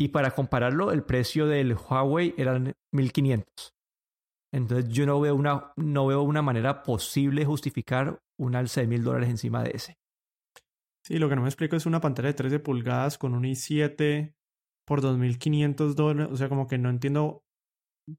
y 0.00 0.08
para 0.08 0.30
compararlo, 0.30 0.92
el 0.92 1.02
precio 1.02 1.46
del 1.46 1.74
Huawei 1.74 2.34
eran 2.36 2.74
1500. 2.92 3.74
Entonces 4.52 4.88
yo 4.88 5.06
no 5.06 5.20
veo 5.20 5.34
una, 5.34 5.72
no 5.76 6.06
veo 6.06 6.22
una 6.22 6.40
manera 6.40 6.82
posible 6.82 7.40
de 7.40 7.46
justificar 7.46 8.20
un 8.38 8.54
alza 8.54 8.80
de 8.80 8.86
mil 8.86 9.02
dólares 9.02 9.28
encima 9.28 9.62
de 9.62 9.72
ese. 9.74 9.98
Sí, 11.04 11.18
lo 11.18 11.28
que 11.28 11.36
no 11.36 11.42
me 11.42 11.48
explico 11.48 11.76
es 11.76 11.86
una 11.86 12.00
pantalla 12.00 12.28
de 12.28 12.34
13 12.34 12.60
pulgadas 12.60 13.18
con 13.18 13.34
un 13.34 13.44
i7 13.44 14.34
por 14.86 15.02
2.500 15.02 15.94
dólares. 15.94 16.32
O 16.32 16.36
sea, 16.36 16.48
como 16.48 16.66
que 16.66 16.78
no 16.78 16.90
entiendo 16.90 17.42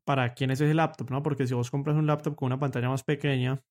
para 0.06 0.34
quién 0.34 0.52
es 0.52 0.62
ese 0.62 0.74
laptop, 0.74 1.10
¿no? 1.10 1.24
Porque 1.24 1.48
si 1.48 1.54
vos 1.54 1.72
compras 1.72 1.96
un 1.96 2.08
laptop 2.08 2.36
con 2.36 2.48
una 2.48 2.60
pantalla 2.60 2.90
más 2.90 3.04
pequeña, 3.04 3.62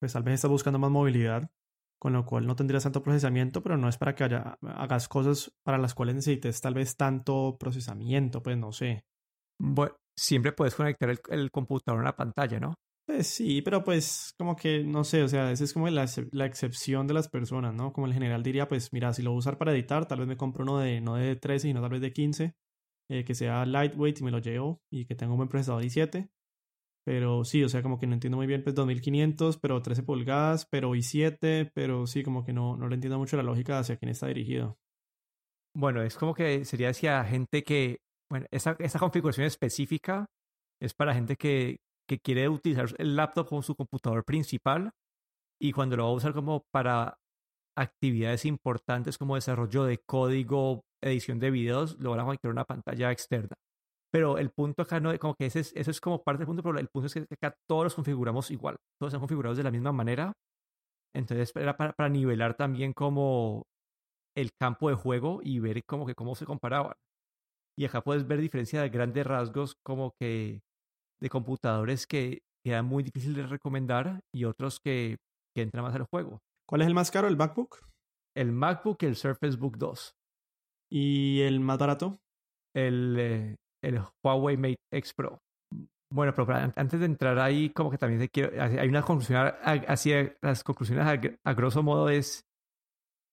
pues 0.00 0.12
tal 0.12 0.22
vez 0.22 0.34
estás 0.34 0.50
buscando 0.50 0.78
más 0.78 0.90
movilidad 0.90 1.50
con 1.98 2.12
lo 2.12 2.24
cual 2.24 2.46
no 2.46 2.56
tendrías 2.56 2.84
tanto 2.84 3.02
procesamiento, 3.02 3.62
pero 3.62 3.76
no 3.76 3.88
es 3.88 3.98
para 3.98 4.14
que 4.14 4.24
haya, 4.24 4.58
hagas 4.62 5.08
cosas 5.08 5.52
para 5.64 5.78
las 5.78 5.94
cuales 5.94 6.14
necesites 6.14 6.60
tal 6.60 6.74
vez 6.74 6.96
tanto 6.96 7.56
procesamiento, 7.58 8.42
pues 8.42 8.56
no 8.56 8.72
sé. 8.72 9.04
Bueno, 9.60 9.96
siempre 10.16 10.52
puedes 10.52 10.74
conectar 10.74 11.10
el, 11.10 11.50
computador 11.50 12.00
a 12.00 12.04
la 12.04 12.16
pantalla, 12.16 12.60
¿no? 12.60 12.74
Pues 13.06 13.26
sí, 13.26 13.62
pero 13.62 13.82
pues 13.82 14.34
como 14.38 14.54
que 14.54 14.84
no 14.84 15.02
sé, 15.02 15.22
o 15.22 15.28
sea, 15.28 15.50
esa 15.50 15.64
es 15.64 15.72
como 15.72 15.88
la, 15.88 16.06
la, 16.30 16.46
excepción 16.46 17.06
de 17.06 17.14
las 17.14 17.28
personas, 17.28 17.74
¿no? 17.74 17.92
Como 17.92 18.06
el 18.06 18.12
general 18.12 18.42
diría, 18.42 18.68
pues 18.68 18.92
mira, 18.92 19.12
si 19.12 19.22
lo 19.22 19.30
voy 19.30 19.38
a 19.38 19.40
usar 19.40 19.58
para 19.58 19.72
editar, 19.72 20.06
tal 20.06 20.20
vez 20.20 20.28
me 20.28 20.36
compro 20.36 20.62
uno 20.62 20.78
de 20.78 21.00
no 21.00 21.16
de 21.16 21.34
13, 21.34 21.68
sino 21.68 21.80
tal 21.80 21.90
vez 21.90 22.02
de 22.02 22.12
15, 22.12 22.54
eh, 23.10 23.24
que 23.24 23.34
sea 23.34 23.64
lightweight 23.64 24.20
y 24.20 24.24
me 24.24 24.30
lo 24.30 24.38
llevo 24.38 24.82
y 24.92 25.06
que 25.06 25.14
tenga 25.14 25.32
un 25.32 25.38
buen 25.38 25.48
procesador 25.48 25.82
i7 25.82 26.28
Pero 27.08 27.42
sí, 27.42 27.64
o 27.64 27.70
sea, 27.70 27.82
como 27.82 27.98
que 27.98 28.06
no 28.06 28.12
entiendo 28.12 28.36
muy 28.36 28.46
bien, 28.46 28.62
pues 28.62 28.74
2500, 28.74 29.56
pero 29.56 29.80
13 29.80 30.02
pulgadas, 30.02 30.66
pero 30.66 30.90
i7, 30.94 31.72
pero 31.72 32.06
sí, 32.06 32.22
como 32.22 32.44
que 32.44 32.52
no, 32.52 32.76
no 32.76 32.86
le 32.86 32.96
entiendo 32.96 33.16
mucho 33.16 33.38
la 33.38 33.42
lógica 33.42 33.78
hacia 33.78 33.96
quién 33.96 34.10
está 34.10 34.26
dirigido. 34.26 34.76
Bueno, 35.74 36.02
es 36.02 36.18
como 36.18 36.34
que 36.34 36.66
sería 36.66 36.90
hacia 36.90 37.24
gente 37.24 37.64
que, 37.64 38.00
bueno, 38.30 38.44
esa, 38.50 38.76
esa 38.78 38.98
configuración 38.98 39.46
específica 39.46 40.26
es 40.82 40.92
para 40.92 41.14
gente 41.14 41.36
que, 41.36 41.78
que 42.06 42.18
quiere 42.18 42.46
utilizar 42.50 42.94
el 42.98 43.16
laptop 43.16 43.48
como 43.48 43.62
su 43.62 43.74
computador 43.74 44.22
principal 44.26 44.90
y 45.58 45.72
cuando 45.72 45.96
lo 45.96 46.04
va 46.04 46.10
a 46.10 46.12
usar 46.12 46.34
como 46.34 46.64
para 46.70 47.16
actividades 47.74 48.44
importantes 48.44 49.16
como 49.16 49.36
desarrollo 49.36 49.84
de 49.84 49.96
código, 50.06 50.82
edición 51.02 51.38
de 51.38 51.52
videos, 51.52 51.98
lo 52.00 52.10
van 52.10 52.20
a 52.20 52.24
conectar 52.24 52.50
una 52.50 52.66
pantalla 52.66 53.10
externa. 53.12 53.56
Pero 54.10 54.38
el 54.38 54.50
punto 54.50 54.82
acá 54.82 55.00
no 55.00 55.16
como 55.18 55.34
que 55.34 55.46
ese 55.46 55.60
es, 55.60 55.72
eso 55.74 55.90
es 55.90 56.00
como 56.00 56.22
parte 56.22 56.40
del 56.40 56.46
punto, 56.46 56.62
pero 56.62 56.78
el 56.78 56.88
punto 56.88 57.06
es 57.06 57.14
que 57.14 57.26
acá 57.34 57.54
todos 57.68 57.84
los 57.84 57.94
configuramos 57.94 58.50
igual, 58.50 58.76
todos 58.98 59.10
están 59.10 59.20
configurados 59.20 59.58
de 59.58 59.64
la 59.64 59.70
misma 59.70 59.92
manera. 59.92 60.32
Entonces 61.14 61.52
era 61.54 61.76
para, 61.76 61.92
para 61.92 62.08
nivelar 62.08 62.54
también 62.54 62.92
como 62.92 63.64
el 64.36 64.50
campo 64.58 64.88
de 64.88 64.94
juego 64.94 65.40
y 65.42 65.58
ver 65.58 65.82
como 65.84 66.06
que 66.06 66.14
cómo 66.14 66.34
se 66.34 66.46
comparaban. 66.46 66.94
Y 67.76 67.84
acá 67.84 68.02
puedes 68.02 68.26
ver 68.26 68.40
diferencia 68.40 68.82
de 68.82 68.88
grandes 68.88 69.26
rasgos 69.26 69.76
como 69.84 70.12
que 70.18 70.62
de 71.20 71.30
computadores 71.30 72.06
que 72.06 72.42
quedan 72.64 72.86
muy 72.86 73.02
difíciles 73.02 73.36
de 73.36 73.46
recomendar 73.46 74.20
y 74.34 74.44
otros 74.44 74.80
que, 74.80 75.18
que 75.54 75.62
entran 75.62 75.84
más 75.84 75.94
al 75.94 76.06
juego. 76.10 76.40
¿Cuál 76.68 76.82
es 76.82 76.88
el 76.88 76.94
más 76.94 77.10
caro? 77.10 77.28
¿El 77.28 77.36
MacBook? 77.36 77.80
El 78.36 78.52
MacBook 78.52 79.02
y 79.02 79.06
el 79.06 79.16
Surface 79.16 79.56
Book 79.56 79.78
2. 79.78 80.14
¿Y 80.90 81.40
el 81.42 81.60
más 81.60 81.78
barato? 81.78 82.20
El, 82.74 83.16
eh, 83.18 83.56
el 83.82 84.00
Huawei 84.24 84.56
Mate 84.56 84.80
X 84.92 85.14
Pro. 85.14 85.40
Bueno, 86.10 86.32
pero 86.34 86.46
antes 86.74 87.00
de 87.00 87.06
entrar 87.06 87.38
ahí, 87.38 87.70
como 87.70 87.90
que 87.90 87.98
también 87.98 88.20
se 88.20 88.30
quiere, 88.30 88.58
hay 88.60 88.88
una 88.88 89.02
conclusión, 89.02 89.52
así 89.62 90.12
las 90.40 90.64
conclusiones 90.64 91.06
a, 91.44 91.52
grosso 91.52 91.82
modo 91.82 92.08
es 92.08 92.46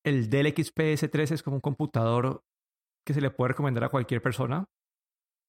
el 0.05 0.29
Dell 0.29 0.47
XP 0.47 0.79
S3 0.79 1.31
es 1.31 1.43
como 1.43 1.55
un 1.55 1.61
computador 1.61 2.41
que 3.05 3.13
se 3.13 3.21
le 3.21 3.31
puede 3.31 3.49
recomendar 3.49 3.85
a 3.85 3.89
cualquier 3.89 4.21
persona. 4.21 4.65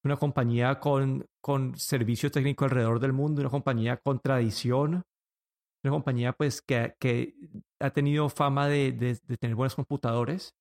Una 0.05 0.17
compañía 0.17 0.79
con, 0.79 1.27
con 1.43 1.77
servicio 1.77 2.31
técnico 2.31 2.65
alrededor 2.65 3.01
del 3.01 3.13
mundo, 3.13 3.41
una 3.41 3.51
compañía 3.51 3.97
con 3.97 4.21
tradición, 4.21 5.03
una 5.85 5.91
compañía 5.91 6.33
pues 6.33 6.63
que, 6.63 6.95
que 7.01 7.35
ha 7.81 7.91
tenido 7.91 8.29
fama 8.29 8.69
de, 8.69 8.93
de, 8.93 9.19
de 9.27 9.37
tener 9.37 9.57
buenos 9.57 9.75
computadores 9.75 10.55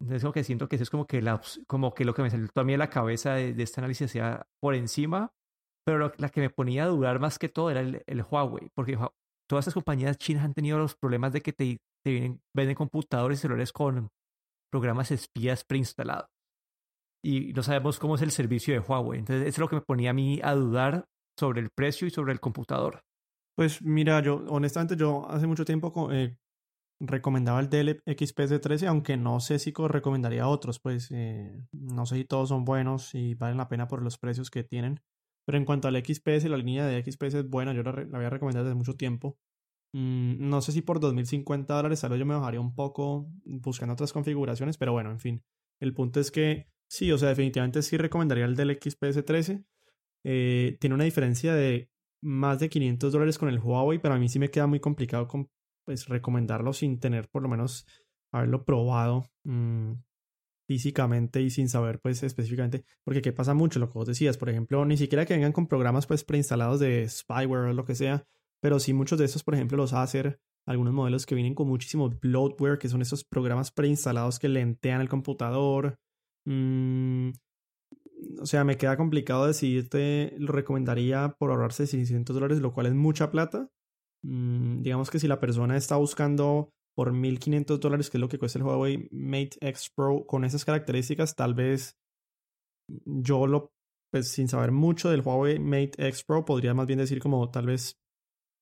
entonces, 0.00 0.22
como 0.22 0.32
que 0.32 0.44
siento 0.44 0.68
que 0.68 0.76
eso 0.76 0.84
es 0.84 0.90
como 0.90 1.06
que, 1.06 1.20
la, 1.20 1.40
como 1.66 1.92
que 1.92 2.04
lo 2.04 2.14
que 2.14 2.22
me 2.22 2.30
salió 2.30 2.48
a 2.54 2.64
mí 2.64 2.72
en 2.72 2.78
la 2.78 2.90
cabeza 2.90 3.34
de, 3.34 3.52
de 3.52 3.62
este 3.62 3.80
análisis 3.80 4.10
sea 4.10 4.46
por 4.60 4.74
encima, 4.74 5.32
pero 5.84 6.12
la 6.18 6.28
que 6.28 6.40
me 6.40 6.50
ponía 6.50 6.84
a 6.84 6.88
dudar 6.88 7.18
más 7.18 7.38
que 7.38 7.48
todo 7.48 7.70
era 7.70 7.80
el, 7.80 8.02
el, 8.06 8.22
Huawei, 8.22 8.68
porque 8.74 8.96
todas 9.48 9.64
esas 9.64 9.74
compañías 9.74 10.18
chinas 10.18 10.44
han 10.44 10.54
tenido 10.54 10.78
los 10.78 10.94
problemas 10.94 11.32
de 11.32 11.40
que 11.40 11.52
te, 11.52 11.78
te 12.04 12.10
vienen, 12.10 12.40
venden 12.54 12.76
computadores 12.76 13.38
y 13.38 13.42
celulares 13.42 13.72
con 13.72 14.08
programas 14.70 15.10
espías 15.10 15.64
preinstalados. 15.64 16.28
Y 17.24 17.52
no 17.52 17.62
sabemos 17.64 17.98
cómo 17.98 18.14
es 18.14 18.22
el 18.22 18.30
servicio 18.30 18.74
de 18.74 18.80
Huawei. 18.80 19.18
Entonces, 19.18 19.48
eso 19.48 19.56
es 19.56 19.58
lo 19.58 19.68
que 19.68 19.76
me 19.76 19.82
ponía 19.82 20.10
a 20.10 20.14
mí 20.14 20.40
a 20.42 20.54
dudar 20.54 21.06
sobre 21.38 21.60
el 21.60 21.70
precio 21.70 22.06
y 22.06 22.10
sobre 22.10 22.32
el 22.32 22.40
computador. 22.40 23.02
Pues 23.56 23.82
mira, 23.82 24.20
yo 24.22 24.44
honestamente 24.48 24.94
yo 24.94 25.28
hace 25.28 25.48
mucho 25.48 25.64
tiempo 25.64 26.12
eh, 26.12 26.36
recomendaba 27.00 27.60
el 27.60 27.68
Dell 27.68 28.02
XPS 28.06 28.60
13, 28.60 28.86
aunque 28.86 29.16
no 29.16 29.40
sé 29.40 29.58
si 29.58 29.72
recomendaría 29.72 30.48
otros, 30.48 30.80
pues 30.80 31.08
eh, 31.10 31.64
no 31.72 32.06
sé 32.06 32.16
si 32.16 32.24
todos 32.24 32.48
son 32.48 32.64
buenos 32.64 33.14
y 33.14 33.34
valen 33.34 33.58
la 33.58 33.68
pena 33.68 33.88
por 33.88 34.02
los 34.02 34.18
precios 34.18 34.50
que 34.50 34.64
tienen. 34.64 35.00
Pero 35.46 35.58
en 35.58 35.64
cuanto 35.64 35.88
al 35.88 35.96
XPS, 35.96 36.44
la 36.48 36.56
línea 36.56 36.86
de 36.86 37.02
XPS 37.02 37.34
es 37.34 37.48
buena, 37.48 37.72
yo 37.72 37.82
la, 37.82 37.92
la 37.92 38.18
había 38.18 38.30
recomendado 38.30 38.66
desde 38.66 38.76
mucho 38.76 38.96
tiempo. 38.96 39.38
Mm, 39.94 40.48
no 40.48 40.60
sé 40.60 40.72
si 40.72 40.82
por 40.82 41.00
2050 41.00 41.74
dólares, 41.74 42.00
tal 42.00 42.10
vez 42.10 42.18
yo 42.18 42.26
me 42.26 42.34
bajaría 42.34 42.60
un 42.60 42.74
poco 42.74 43.30
buscando 43.44 43.94
otras 43.94 44.12
configuraciones, 44.12 44.76
pero 44.76 44.92
bueno, 44.92 45.10
en 45.10 45.20
fin. 45.20 45.42
El 45.80 45.94
punto 45.94 46.20
es 46.20 46.30
que 46.30 46.68
sí, 46.88 47.10
o 47.12 47.18
sea, 47.18 47.30
definitivamente 47.30 47.82
sí 47.82 47.96
recomendaría 47.96 48.44
el 48.44 48.56
Dell 48.56 48.78
XPS 48.78 49.24
13. 49.24 49.64
Eh, 50.24 50.76
tiene 50.80 50.94
una 50.94 51.04
diferencia 51.04 51.54
de 51.54 51.90
más 52.20 52.58
de 52.58 52.68
500 52.68 53.12
dólares 53.12 53.38
con 53.38 53.48
el 53.48 53.60
Huawei, 53.60 53.98
pero 53.98 54.14
a 54.14 54.18
mí 54.18 54.28
sí 54.28 54.38
me 54.38 54.50
queda 54.50 54.66
muy 54.66 54.80
complicado 54.80 55.28
con, 55.28 55.48
pues 55.88 56.06
recomendarlo 56.06 56.74
sin 56.74 57.00
tener 57.00 57.30
por 57.30 57.40
lo 57.40 57.48
menos 57.48 57.86
haberlo 58.30 58.66
probado 58.66 59.24
mm, 59.44 59.92
físicamente 60.66 61.40
y 61.40 61.48
sin 61.48 61.70
saber 61.70 61.98
pues 61.98 62.22
específicamente, 62.22 62.84
porque 63.04 63.22
qué 63.22 63.32
pasa 63.32 63.54
mucho 63.54 63.78
lo 63.78 63.88
que 63.88 63.94
vos 63.94 64.06
decías, 64.06 64.36
por 64.36 64.50
ejemplo, 64.50 64.84
ni 64.84 64.98
siquiera 64.98 65.24
que 65.24 65.32
vengan 65.32 65.52
con 65.52 65.66
programas 65.66 66.06
pues 66.06 66.24
preinstalados 66.24 66.78
de 66.78 67.08
spyware 67.08 67.70
o 67.70 67.72
lo 67.72 67.86
que 67.86 67.94
sea, 67.94 68.26
pero 68.60 68.78
sí 68.80 68.92
muchos 68.92 69.18
de 69.18 69.24
estos, 69.24 69.42
por 69.42 69.54
ejemplo, 69.54 69.78
los 69.78 69.94
Acer, 69.94 70.38
algunos 70.66 70.92
modelos 70.92 71.24
que 71.24 71.34
vienen 71.34 71.54
con 71.54 71.66
muchísimo 71.68 72.10
bloatware, 72.10 72.76
que 72.76 72.90
son 72.90 73.00
esos 73.00 73.24
programas 73.24 73.70
preinstalados 73.70 74.38
que 74.38 74.50
lentean 74.50 75.00
el 75.00 75.08
computador. 75.08 75.98
Mm, 76.44 77.30
o 78.42 78.44
sea, 78.44 78.62
me 78.64 78.76
queda 78.76 78.98
complicado 78.98 79.46
decidirte, 79.46 80.34
lo 80.36 80.52
recomendaría 80.52 81.34
por 81.38 81.50
ahorrarse 81.50 81.86
600 81.86 82.34
dólares, 82.34 82.60
lo 82.60 82.74
cual 82.74 82.88
es 82.88 82.94
mucha 82.94 83.30
plata, 83.30 83.70
Mm, 84.28 84.82
digamos 84.82 85.10
que 85.10 85.18
si 85.18 85.26
la 85.26 85.40
persona 85.40 85.76
está 85.76 85.96
buscando 85.96 86.70
por 86.94 87.12
1500 87.12 87.80
dólares, 87.80 88.10
que 88.10 88.18
es 88.18 88.20
lo 88.20 88.28
que 88.28 88.38
cuesta 88.38 88.58
el 88.58 88.64
Huawei 88.64 89.08
Mate 89.10 89.56
X 89.60 89.90
Pro, 89.94 90.26
con 90.26 90.44
esas 90.44 90.64
características, 90.64 91.34
tal 91.34 91.54
vez 91.54 91.96
yo 92.88 93.46
lo, 93.46 93.70
pues 94.10 94.28
sin 94.28 94.48
saber 94.48 94.70
mucho 94.70 95.08
del 95.08 95.22
Huawei 95.22 95.58
Mate 95.58 95.92
X 96.08 96.24
Pro, 96.24 96.44
podría 96.44 96.74
más 96.74 96.86
bien 96.86 96.98
decir 96.98 97.20
como 97.20 97.50
tal 97.50 97.66
vez 97.66 97.96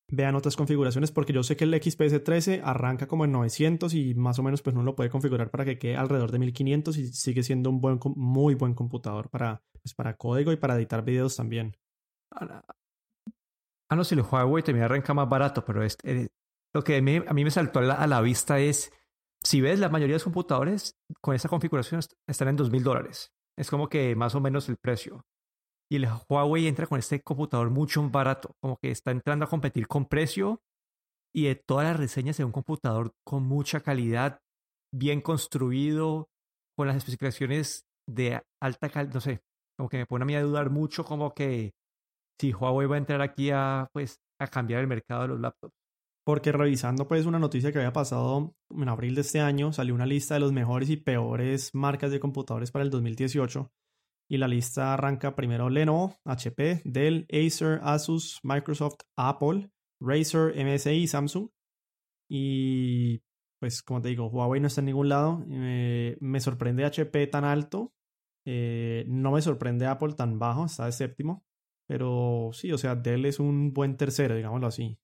vean 0.08 0.36
otras 0.36 0.54
configuraciones, 0.54 1.10
porque 1.10 1.32
yo 1.32 1.42
sé 1.42 1.56
que 1.56 1.64
el 1.64 1.82
XPS 1.82 2.22
13 2.22 2.60
arranca 2.62 3.08
como 3.08 3.24
en 3.24 3.32
900 3.32 3.92
y 3.94 4.14
más 4.14 4.38
o 4.38 4.44
menos 4.44 4.62
pues 4.62 4.76
no 4.76 4.84
lo 4.84 4.94
puede 4.94 5.10
configurar 5.10 5.50
para 5.50 5.64
que 5.64 5.78
quede 5.78 5.96
alrededor 5.96 6.30
de 6.30 6.38
1500 6.38 6.96
y 6.98 7.12
sigue 7.12 7.42
siendo 7.42 7.70
un 7.70 7.80
buen, 7.80 7.98
muy 8.14 8.54
buen 8.54 8.74
computador 8.74 9.30
para, 9.30 9.64
pues, 9.82 9.94
para 9.94 10.16
código 10.16 10.52
y 10.52 10.56
para 10.56 10.76
editar 10.76 11.04
videos 11.04 11.34
también. 11.34 11.74
Ah, 13.88 13.96
no, 13.96 14.04
si 14.04 14.14
el 14.14 14.22
Huawei 14.22 14.62
también 14.62 14.84
arranca 14.84 15.14
más 15.14 15.28
barato, 15.28 15.64
pero 15.64 15.82
es, 15.82 15.96
eh, 16.02 16.28
lo 16.74 16.82
que 16.82 16.96
a 16.96 17.02
mí, 17.02 17.20
me 17.20 17.50
saltó 17.50 17.78
a 17.78 18.06
la, 18.06 18.20
vista 18.20 18.58
es, 18.58 18.92
si 19.42 19.60
ves, 19.60 19.78
la 19.78 19.88
mayoría 19.88 20.14
de 20.14 20.16
los 20.16 20.24
computadores 20.24 20.96
con 21.22 21.34
esa 21.34 21.48
configuración 21.48 22.00
están 22.28 22.48
en 22.48 22.58
2.000 22.58 22.82
dólares. 22.82 23.32
Es 23.56 23.70
como 23.70 23.88
que 23.88 24.14
más 24.14 24.34
o 24.34 24.40
menos 24.40 24.68
el 24.68 24.76
precio. 24.76 25.24
Y 25.90 25.96
el 25.96 26.08
Huawei 26.28 26.66
entra 26.66 26.86
con 26.86 26.98
este 26.98 27.22
computador 27.22 27.70
mucho 27.70 28.02
más 28.02 28.12
barato, 28.12 28.56
como 28.60 28.76
que 28.76 28.90
está 28.90 29.12
entrando 29.12 29.44
a 29.44 29.48
competir 29.48 29.86
con 29.86 30.04
precio 30.06 30.60
y 31.34 31.44
de 31.44 31.54
todas 31.54 31.86
las 31.86 31.96
reseñas 31.96 32.36
de 32.36 32.44
un 32.44 32.52
computador 32.52 33.12
con 33.24 33.44
mucha 33.44 33.80
calidad, 33.80 34.40
bien 34.92 35.20
construido, 35.20 36.28
con 36.76 36.88
las 36.88 36.96
especificaciones 36.96 37.86
de 38.08 38.42
alta 38.60 38.88
calidad, 38.88 39.14
no 39.14 39.20
sé, 39.20 39.40
como 39.78 39.88
que 39.88 39.98
me 39.98 40.06
pone 40.06 40.24
a 40.24 40.26
mí 40.26 40.34
a 40.34 40.42
dudar 40.42 40.70
mucho 40.70 41.04
como 41.04 41.32
que 41.32 41.72
si 42.38 42.52
Huawei 42.52 42.86
va 42.86 42.96
a 42.96 42.98
entrar 42.98 43.20
aquí 43.22 43.50
a, 43.50 43.88
pues, 43.92 44.20
a 44.40 44.46
cambiar 44.48 44.80
el 44.80 44.86
mercado 44.86 45.22
de 45.22 45.28
los 45.28 45.40
laptops. 45.40 45.74
Porque 46.24 46.50
revisando 46.50 47.06
pues 47.06 47.24
una 47.24 47.38
noticia 47.38 47.70
que 47.70 47.78
había 47.78 47.92
pasado 47.92 48.52
en 48.70 48.88
abril 48.88 49.14
de 49.14 49.20
este 49.20 49.40
año, 49.40 49.72
salió 49.72 49.94
una 49.94 50.06
lista 50.06 50.34
de 50.34 50.40
los 50.40 50.52
mejores 50.52 50.90
y 50.90 50.96
peores 50.96 51.72
marcas 51.72 52.10
de 52.10 52.18
computadores 52.18 52.72
para 52.72 52.84
el 52.84 52.90
2018. 52.90 53.70
Y 54.28 54.38
la 54.38 54.48
lista 54.48 54.92
arranca 54.92 55.36
primero 55.36 55.70
Lenovo, 55.70 56.16
HP, 56.24 56.82
Dell, 56.84 57.28
Acer, 57.30 57.78
Asus, 57.82 58.40
Microsoft, 58.42 58.96
Apple, 59.16 59.70
Razer, 60.00 60.52
MSI 60.56 61.06
Samsung. 61.06 61.48
Y 62.28 63.22
pues 63.60 63.82
como 63.84 64.02
te 64.02 64.08
digo, 64.08 64.26
Huawei 64.26 64.60
no 64.60 64.66
está 64.66 64.80
en 64.80 64.86
ningún 64.86 65.08
lado. 65.08 65.44
Eh, 65.48 66.16
me 66.20 66.40
sorprende 66.40 66.84
HP 66.84 67.28
tan 67.28 67.44
alto. 67.44 67.92
Eh, 68.44 69.04
no 69.06 69.30
me 69.30 69.42
sorprende 69.42 69.86
Apple 69.86 70.14
tan 70.14 70.40
bajo, 70.40 70.66
está 70.66 70.86
de 70.86 70.92
séptimo. 70.92 71.44
Pero 71.86 72.50
sí, 72.52 72.72
o 72.72 72.78
sea, 72.78 72.96
Dell 72.96 73.26
es 73.26 73.38
un 73.38 73.72
buen 73.72 73.96
tercero, 73.96 74.34
digámoslo 74.34 74.66
así. 74.66 74.98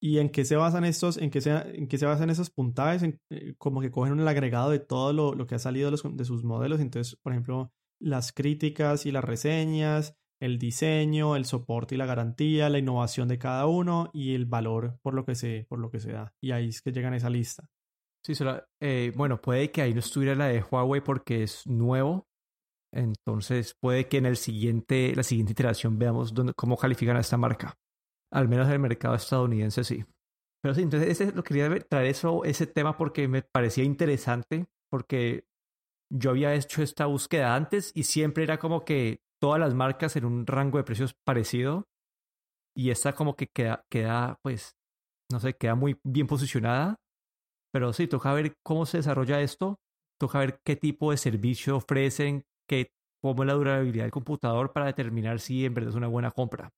¿Y 0.00 0.18
en 0.18 0.28
qué 0.28 0.44
se 0.44 0.56
basan 0.56 0.84
estos, 0.84 1.16
en 1.16 1.30
qué 1.30 1.40
se, 1.40 1.50
en 1.50 1.88
qué 1.88 1.96
se 1.96 2.06
basan 2.06 2.28
esos 2.28 2.50
puntajes? 2.50 3.02
En, 3.02 3.20
eh, 3.30 3.54
como 3.56 3.80
que 3.80 3.90
cogen 3.90 4.18
el 4.18 4.28
agregado 4.28 4.70
de 4.70 4.78
todo 4.78 5.12
lo, 5.12 5.34
lo 5.34 5.46
que 5.46 5.54
ha 5.54 5.58
salido 5.58 5.90
de, 5.90 6.24
sus 6.24 6.44
modelos. 6.44 6.80
Entonces, 6.80 7.16
por 7.22 7.32
ejemplo, 7.32 7.72
las 7.98 8.32
críticas 8.32 9.06
y 9.06 9.12
las 9.12 9.24
reseñas, 9.24 10.14
el 10.40 10.58
diseño, 10.58 11.36
el 11.36 11.46
soporte 11.46 11.94
y 11.94 11.98
la 11.98 12.06
garantía, 12.06 12.68
la 12.68 12.78
innovación 12.78 13.28
de 13.28 13.38
cada 13.38 13.66
uno 13.66 14.10
y 14.12 14.34
el 14.34 14.44
valor 14.44 14.98
por 15.00 15.14
lo 15.14 15.24
que 15.24 15.34
se, 15.34 15.64
por 15.70 15.78
lo 15.78 15.90
que 15.90 16.00
se 16.00 16.12
da. 16.12 16.34
Y 16.40 16.50
ahí 16.50 16.68
es 16.68 16.82
que 16.82 16.92
llegan 16.92 17.14
a 17.14 17.16
esa 17.16 17.30
lista. 17.30 17.70
Sí, 18.22 18.32
eh, 18.80 19.12
bueno, 19.16 19.40
puede 19.40 19.70
que 19.70 19.82
ahí 19.82 19.94
no 19.94 20.00
estuviera 20.00 20.34
la 20.34 20.48
de 20.48 20.62
Huawei 20.62 21.02
porque 21.02 21.42
es 21.42 21.66
nuevo, 21.66 22.26
entonces 22.94 23.74
puede 23.80 24.08
que 24.08 24.18
en 24.18 24.26
el 24.26 24.36
siguiente, 24.36 25.14
la 25.14 25.22
siguiente 25.22 25.52
iteración 25.52 25.98
veamos 25.98 26.32
dónde, 26.32 26.54
cómo 26.54 26.76
califican 26.76 27.16
a 27.16 27.20
esta 27.20 27.36
marca. 27.36 27.74
Al 28.32 28.48
menos 28.48 28.66
en 28.66 28.74
el 28.74 28.78
mercado 28.78 29.14
estadounidense 29.14 29.84
sí. 29.84 30.04
Pero 30.62 30.74
sí, 30.74 30.82
entonces 30.82 31.10
ese, 31.10 31.32
lo 31.32 31.42
quería 31.42 31.68
traer 31.80 32.06
eso, 32.06 32.44
ese 32.44 32.66
tema 32.66 32.96
porque 32.96 33.28
me 33.28 33.42
parecía 33.42 33.84
interesante, 33.84 34.66
porque 34.90 35.44
yo 36.10 36.30
había 36.30 36.54
hecho 36.54 36.82
esta 36.82 37.06
búsqueda 37.06 37.54
antes 37.54 37.92
y 37.94 38.04
siempre 38.04 38.44
era 38.44 38.58
como 38.58 38.84
que 38.84 39.20
todas 39.42 39.60
las 39.60 39.74
marcas 39.74 40.16
en 40.16 40.24
un 40.24 40.46
rango 40.46 40.78
de 40.78 40.84
precios 40.84 41.14
parecido. 41.26 41.86
y 42.76 42.90
esta 42.90 43.12
como 43.12 43.36
que 43.36 43.46
queda, 43.54 43.84
queda, 43.90 44.38
pues, 44.42 44.76
no 45.30 45.38
sé, 45.40 45.54
queda 45.54 45.74
muy 45.74 45.98
bien 46.04 46.26
posicionada. 46.26 46.96
Pero 47.72 47.92
sí, 47.92 48.06
toca 48.06 48.32
ver 48.32 48.54
cómo 48.64 48.86
se 48.86 48.98
desarrolla 48.98 49.40
esto, 49.40 49.80
toca 50.20 50.38
ver 50.38 50.60
qué 50.64 50.76
tipo 50.76 51.10
de 51.10 51.16
servicio 51.16 51.76
ofrecen, 51.76 52.44
qué, 52.68 52.90
cómo 53.22 53.42
es 53.42 53.46
la 53.46 53.54
durabilidad 53.54 54.04
del 54.04 54.10
computador 54.10 54.72
para 54.72 54.86
determinar 54.86 55.40
si 55.40 55.64
en 55.64 55.74
verdad 55.74 55.90
es 55.90 55.96
una 55.96 56.08
buena 56.08 56.30
compra. 56.30 56.70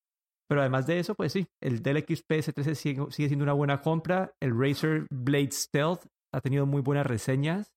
Pero 0.49 0.61
además 0.61 0.87
de 0.87 1.00
eso, 1.00 1.14
pues 1.14 1.33
sí, 1.33 1.47
el 1.61 1.83
Dell 1.83 1.99
XP 1.99 2.31
S13 2.31 2.75
sigue, 2.75 3.07
sigue 3.11 3.28
siendo 3.28 3.43
una 3.43 3.52
buena 3.52 3.81
compra. 3.81 4.33
El 4.40 4.57
Razer 4.57 5.07
Blade 5.11 5.50
Stealth 5.50 6.07
ha 6.33 6.40
tenido 6.40 6.66
muy 6.66 6.83
buenas 6.83 7.07
reseñas. 7.07 7.73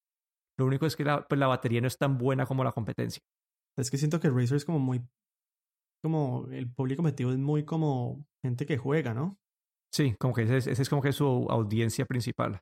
Lo 0.57 0.65
único 0.65 0.85
es 0.85 0.95
que 0.95 1.03
la, 1.03 1.27
pues 1.27 1.39
la 1.39 1.47
batería 1.47 1.81
no 1.81 1.87
es 1.87 1.97
tan 1.97 2.17
buena 2.17 2.45
como 2.45 2.63
la 2.63 2.71
competencia. 2.71 3.23
Es 3.77 3.89
que 3.89 3.97
siento 3.97 4.19
que 4.19 4.29
Razer 4.29 4.57
es 4.57 4.65
como 4.65 4.79
muy. 4.79 5.01
Como 6.03 6.47
el 6.51 6.71
público 6.71 7.01
metido 7.01 7.31
es 7.31 7.37
muy 7.37 7.65
como 7.65 8.25
gente 8.43 8.65
que 8.65 8.77
juega, 8.77 9.13
¿no? 9.13 9.37
Sí, 9.91 10.15
como 10.19 10.33
que 10.33 10.43
ese 10.43 10.57
es, 10.57 10.67
ese 10.67 10.81
es 10.81 10.89
como 10.89 11.01
que 11.01 11.11
su 11.11 11.47
audiencia 11.49 12.05
principal. 12.05 12.61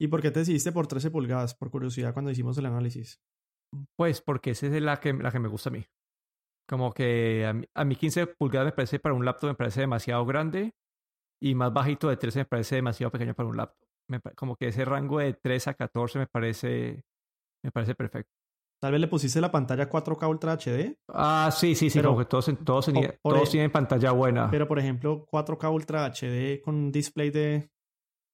¿Y 0.00 0.08
por 0.08 0.22
qué 0.22 0.30
te 0.30 0.40
decidiste 0.40 0.72
por 0.72 0.86
13 0.86 1.10
pulgadas? 1.10 1.54
Por 1.54 1.70
curiosidad, 1.70 2.12
cuando 2.12 2.30
hicimos 2.30 2.56
el 2.58 2.66
análisis. 2.66 3.20
Pues 3.96 4.20
porque 4.20 4.50
esa 4.50 4.66
es 4.66 4.82
la 4.82 4.98
que, 5.00 5.12
la 5.12 5.30
que 5.30 5.38
me 5.38 5.48
gusta 5.48 5.70
a 5.70 5.72
mí. 5.72 5.84
Como 6.68 6.92
que 6.92 7.44
a 7.46 7.52
mí, 7.52 7.66
a 7.74 7.84
mí 7.84 7.96
15 7.96 8.26
pulgadas 8.26 8.66
me 8.66 8.72
parece 8.72 8.98
para 8.98 9.14
un 9.14 9.24
laptop 9.24 9.48
me 9.50 9.54
parece 9.54 9.80
demasiado 9.80 10.24
grande 10.26 10.72
y 11.42 11.54
más 11.54 11.72
bajito 11.72 12.08
de 12.08 12.16
13 12.16 12.40
me 12.40 12.44
parece 12.44 12.76
demasiado 12.76 13.10
pequeño 13.10 13.34
para 13.34 13.48
un 13.48 13.56
laptop. 13.56 13.86
Me 14.08 14.20
como 14.36 14.56
que 14.56 14.68
ese 14.68 14.84
rango 14.84 15.18
de 15.18 15.32
3 15.34 15.68
a 15.68 15.74
14 15.74 16.18
me 16.18 16.26
parece 16.26 17.02
me 17.64 17.70
parece 17.72 17.94
perfecto. 17.94 18.30
Tal 18.80 18.92
vez 18.92 19.00
le 19.00 19.06
pusiste 19.08 19.40
la 19.40 19.50
pantalla 19.52 19.88
4K 19.88 20.28
Ultra 20.28 20.52
HD, 20.58 20.98
Ah, 21.08 21.50
sí, 21.52 21.74
sí, 21.76 21.88
sí, 21.88 21.98
Pero- 21.98 22.10
como 22.10 22.18
que 22.20 22.24
todos, 22.26 22.46
todos, 22.64 22.86
por 23.22 23.34
todos 23.34 23.48
e- 23.48 23.52
tienen 23.52 23.70
pantalla 23.70 24.10
buena. 24.12 24.50
pero 24.50 24.66
por 24.66 24.78
ejemplo 24.80 25.24
4K 25.26 25.70
Ultra 25.70 26.04
HD 26.06 26.60
con 26.62 26.74
un 26.74 26.92
display 26.92 27.30
de, 27.30 27.70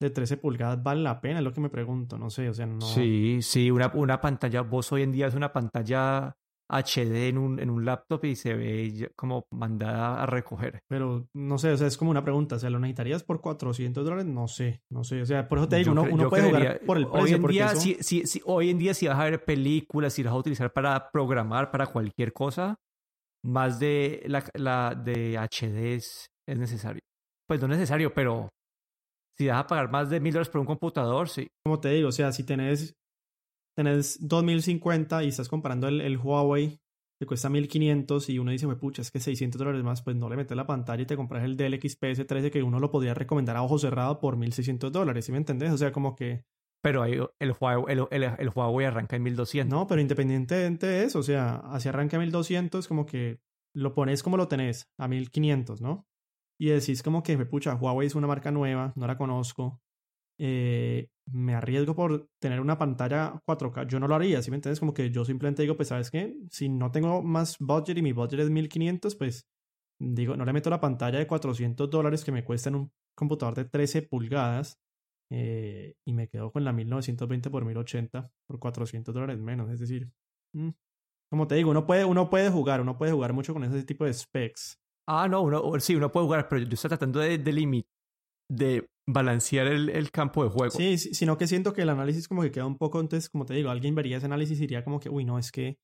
de 0.00 0.10
13 0.10 0.36
pulgadas, 0.36 0.82
¿vale 0.82 1.02
la 1.02 1.20
pena? 1.20 1.38
Es 1.38 1.44
lo 1.44 1.52
que 1.52 1.60
me 1.60 1.70
pregunto, 1.70 2.18
no 2.18 2.30
sé, 2.30 2.48
o 2.48 2.54
sea, 2.54 2.66
no... 2.66 2.80
Sí, 2.80 3.38
sí, 3.42 3.70
una, 3.70 3.90
una 3.94 4.20
pantalla, 4.20 4.62
vos 4.62 4.92
hoy 4.92 5.02
en 5.02 5.12
día 5.12 5.26
es 5.26 5.34
una 5.34 5.52
pantalla 5.52 6.34
HD 6.70 7.28
en 7.28 7.38
un, 7.38 7.58
en 7.58 7.70
un 7.70 7.84
laptop 7.84 8.24
y 8.26 8.36
se 8.36 8.54
ve 8.54 9.10
como 9.16 9.46
mandada 9.50 10.22
a 10.22 10.26
recoger. 10.26 10.80
Pero 10.86 11.26
no 11.34 11.56
sé, 11.58 11.70
o 11.72 11.76
sea, 11.76 11.86
es 11.86 11.96
como 11.96 12.10
una 12.10 12.22
pregunta, 12.22 12.56
o 12.56 12.58
sea, 12.58 12.68
¿lo 12.70 12.78
necesitarías 12.78 13.24
por 13.24 13.40
400 13.40 14.04
dólares? 14.04 14.26
No 14.26 14.46
sé, 14.48 14.82
no 14.90 15.02
sé, 15.02 15.22
o 15.22 15.26
sea, 15.26 15.48
por 15.48 15.58
eso 15.58 15.68
te 15.68 15.76
digo, 15.76 15.86
Yo 15.94 16.02
uno, 16.02 16.02
uno 16.12 16.28
puede 16.28 16.42
jugar 16.44 16.80
por 16.86 16.98
el 16.98 17.04
Hoy 17.06 17.12
precio, 17.12 17.36
en 17.36 17.42
porque 17.42 17.52
día, 17.54 17.66
eso- 17.72 17.80
si, 17.80 17.96
si, 18.00 18.26
si- 18.26 18.42
hoy 18.44 18.70
en 18.70 18.78
día 18.78 18.92
si 18.94 19.08
vas 19.08 19.18
a 19.18 19.24
ver 19.24 19.44
películas, 19.44 20.12
si 20.12 20.22
las 20.22 20.30
vas 20.32 20.36
a 20.36 20.40
utilizar 20.40 20.72
para 20.72 21.10
programar, 21.10 21.70
para 21.70 21.86
cualquier 21.86 22.32
cosa, 22.32 22.76
más 23.44 23.78
de 23.80 24.22
la, 24.26 24.44
la 24.54 24.94
de 24.94 25.38
HD 25.38 25.94
es, 25.94 26.26
es 26.46 26.58
necesario. 26.58 27.00
Pues 27.48 27.60
no 27.60 27.66
es 27.66 27.70
necesario, 27.78 28.12
pero 28.12 28.50
si 29.38 29.47
vas 29.49 29.59
a 29.61 29.66
pagar 29.66 29.90
más 29.90 30.11
de 30.11 30.21
mil 30.21 30.33
dólares 30.33 30.50
por 30.50 30.61
un 30.61 30.66
computador, 30.66 31.28
sí. 31.28 31.49
como 31.64 31.80
te 31.80 31.90
digo, 31.90 32.09
o 32.09 32.12
sea, 32.12 32.33
si 32.33 32.45
tenés, 32.45 32.97
tenés 33.76 34.18
2050 34.26 35.23
y 35.25 35.28
estás 35.28 35.49
comparando 35.49 35.88
el, 35.88 36.00
el 36.00 36.16
Huawei 36.18 36.80
que 37.21 37.26
cuesta 37.26 37.49
1500 37.49 38.28
y 38.30 38.38
uno 38.38 38.52
dice, 38.52 38.66
"Jue 38.66 38.76
pucha, 38.76 39.02
es 39.02 39.11
que 39.11 39.21
600 39.21 39.59
dólares 39.59 39.83
más, 39.83 40.02
pues 40.02 40.16
no 40.16 40.28
le 40.28 40.37
metes 40.37 40.57
la 40.57 40.66
pantalla 40.66 41.02
y 41.02 41.07
te 41.07 41.16
compras 41.16 41.45
el 41.45 41.57
Dell 41.57 41.75
XPS 41.80 42.25
13 42.26 42.50
que 42.50 42.62
uno 42.62 42.78
lo 42.80 42.90
podría 42.90 43.14
recomendar 43.14 43.57
a 43.57 43.62
ojo 43.62 43.78
cerrado 43.78 44.21
por 44.21 44.37
1600 44.37 44.92
dólares, 44.92 45.25
¿sí 45.25 45.33
me 45.33 45.38
entendés? 45.38 45.73
O 45.73 45.78
sea, 45.78 45.90
como 45.92 46.14
que, 46.14 46.45
Pero 46.83 47.02
ahí 47.02 47.18
el, 47.40 47.52
Huawei, 47.61 47.92
el, 47.92 48.07
el, 48.11 48.23
el 48.38 48.50
Huawei 48.54 48.87
arranca 48.87 49.16
en 49.16 49.23
1200. 49.25 49.71
no, 49.71 49.87
pero 49.88 50.00
independientemente 50.00 50.87
de 50.87 51.04
eso, 51.04 51.18
o 51.21 51.23
sea, 51.25 51.57
así 51.73 51.88
arranca 51.88 52.16
a 52.16 52.21
1200, 52.21 52.87
como 52.88 53.04
que 53.07 53.40
lo 53.75 53.95
pones 53.95 54.23
como 54.23 54.37
lo 54.37 54.49
tenés, 54.49 54.88
a 54.99 55.09
1500, 55.09 55.80
¿no? 55.80 56.07
Y 56.58 56.68
decís 56.70 57.02
como 57.02 57.22
que, 57.22 57.36
"Jue 57.36 57.46
pucha, 57.46 57.74
Huawei 57.76 58.06
es 58.08 58.14
una 58.14 58.26
marca 58.26 58.50
nueva, 58.50 58.92
no 58.96 59.06
la 59.06 59.16
conozco, 59.16 59.80
eh, 60.38 61.08
me 61.30 61.54
arriesgo 61.54 61.94
por 61.94 62.28
tener 62.40 62.60
una 62.60 62.78
pantalla 62.78 63.40
4K. 63.44 63.84
Yo 63.86 64.00
no 64.00 64.08
lo 64.08 64.14
haría, 64.14 64.42
¿sí 64.42 64.50
me 64.50 64.56
entiendes? 64.56 64.80
Como 64.80 64.94
que 64.94 65.10
yo 65.10 65.24
simplemente 65.24 65.62
digo, 65.62 65.76
pues, 65.76 65.88
¿sabes 65.88 66.11
qué? 66.11 66.35
Si 66.50 66.68
no 66.68 66.90
tengo 66.92 67.22
más 67.22 67.56
budget 67.61 67.98
y 67.98 68.02
mi 68.02 68.12
budget 68.12 68.40
es 68.40 68.50
1500, 68.50 69.16
pues, 69.16 69.46
digo, 70.00 70.37
no 70.37 70.44
le 70.44 70.52
meto 70.52 70.70
la 70.70 70.80
pantalla 70.80 71.18
de 71.18 71.26
400 71.26 71.90
dólares 71.90 72.24
que 72.24 72.33
me 72.33 72.44
cuesta 72.44 72.68
en 72.70 72.76
un 72.76 72.92
computador 73.16 73.54
de 73.56 73.64
13 73.66 74.02
pulgadas 74.02 74.78
eh, 75.30 75.94
y 76.06 76.12
me 76.14 76.28
quedo 76.28 76.52
con 76.52 76.64
la 76.64 76.72
1920 76.72 77.50
por 77.50 77.64
1080 77.64 78.30
por 78.46 78.59
400 78.61 79.14
dólares 79.14 79.38
menos. 79.40 79.70
Es 79.70 79.80
decir, 79.80 80.11
mm, 80.54 80.70
como 81.30 81.46
te 81.48 81.56
digo, 81.56 81.70
uno 81.70 81.87
puede, 81.87 82.04
uno 82.04 82.30
puede 82.30 82.50
jugar, 82.50 82.80
uno 82.80 82.98
puede 82.98 83.12
jugar 83.12 83.33
mucho 83.35 83.52
con 83.54 83.64
ese 83.64 83.85
tipo 83.85 84.04
de 84.04 84.14
specs. 84.14 84.78
Ah, 85.11 85.27
no, 85.27 85.40
uno, 85.42 85.81
sí, 85.81 85.97
uno 85.97 86.12
puede 86.12 86.27
jugar, 86.27 86.49
pero 86.49 86.62
yo 86.62 86.75
estoy 86.75 86.88
tratando 86.88 87.18
de, 87.21 87.38
de, 87.38 87.53
limit, 87.53 87.87
de 88.51 88.87
balancear 89.09 89.66
el, 89.66 89.88
el 89.88 90.11
campo 90.11 90.44
de 90.44 90.51
juego. 90.51 90.77
Sí, 90.77 90.99
sino 90.99 91.38
que 91.38 91.47
siento 91.47 91.73
que 91.73 91.81
el 91.83 91.88
análisis 91.88 92.29
como 92.29 92.42
que 92.42 92.51
queda 92.51 92.66
un 92.66 92.77
poco, 92.77 93.01
entonces, 93.01 93.31
como 93.31 93.47
te 93.47 93.55
digo, 93.55 93.71
alguien 93.71 93.94
vería 93.94 94.18
ese 94.18 94.27
análisis 94.27 94.59
y 94.59 94.62
diría 94.62 94.85
como 94.85 95.01
que, 95.01 95.09
uy, 95.09 95.25
no, 95.25 95.38
es 95.38 95.51
que 95.51 95.79